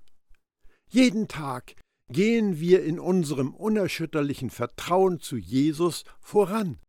Jeden 0.90 1.28
Tag 1.28 1.76
gehen 2.10 2.60
wir 2.60 2.84
in 2.84 3.00
unserem 3.00 3.54
unerschütterlichen 3.54 4.50
Vertrauen 4.50 5.20
zu 5.20 5.38
Jesus 5.38 6.04
voran. 6.20 6.80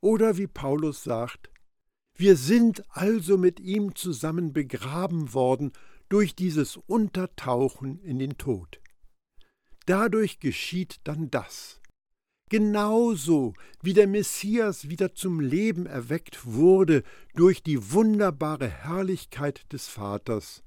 Oder 0.00 0.36
wie 0.36 0.46
Paulus 0.46 1.02
sagt, 1.02 1.50
wir 2.14 2.36
sind 2.36 2.82
also 2.90 3.36
mit 3.36 3.60
ihm 3.60 3.94
zusammen 3.94 4.52
begraben 4.52 5.34
worden 5.34 5.72
durch 6.08 6.34
dieses 6.34 6.76
Untertauchen 6.76 8.00
in 8.00 8.18
den 8.18 8.38
Tod. 8.38 8.80
Dadurch 9.86 10.40
geschieht 10.40 11.00
dann 11.04 11.30
das. 11.30 11.80
Genauso 12.50 13.54
wie 13.82 13.92
der 13.92 14.06
Messias 14.06 14.88
wieder 14.88 15.14
zum 15.14 15.40
Leben 15.40 15.86
erweckt 15.86 16.46
wurde 16.46 17.02
durch 17.34 17.62
die 17.62 17.92
wunderbare 17.92 18.68
Herrlichkeit 18.68 19.70
des 19.72 19.86
Vaters, 19.88 20.62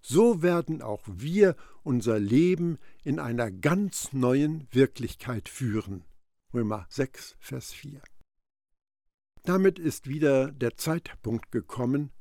so 0.00 0.42
werden 0.42 0.82
auch 0.82 1.02
wir 1.06 1.56
unser 1.82 2.18
Leben 2.18 2.78
in 3.04 3.18
einer 3.18 3.50
ganz 3.50 4.12
neuen 4.12 4.66
Wirklichkeit 4.70 5.48
führen. 5.48 6.04
Römer 6.52 6.86
6, 6.88 7.36
Vers 7.38 7.72
4. 7.72 8.02
Damit 9.44 9.78
ist 9.78 10.08
wieder 10.08 10.52
der 10.52 10.76
Zeitpunkt 10.76 11.50
gekommen, 11.52 12.12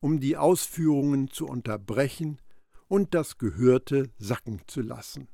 um 0.00 0.20
die 0.20 0.36
Ausführungen 0.36 1.30
zu 1.30 1.46
unterbrechen 1.46 2.40
und 2.88 3.14
das 3.14 3.38
Gehörte 3.38 4.10
sacken 4.18 4.62
zu 4.66 4.82
lassen. 4.82 5.28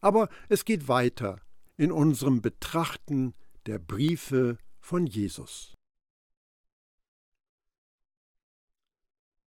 Aber 0.00 0.28
es 0.48 0.64
geht 0.64 0.88
weiter 0.88 1.40
in 1.76 1.90
unserem 1.90 2.40
Betrachten 2.40 3.34
der 3.66 3.78
Briefe 3.78 4.58
von 4.80 5.06
Jesus. 5.06 5.74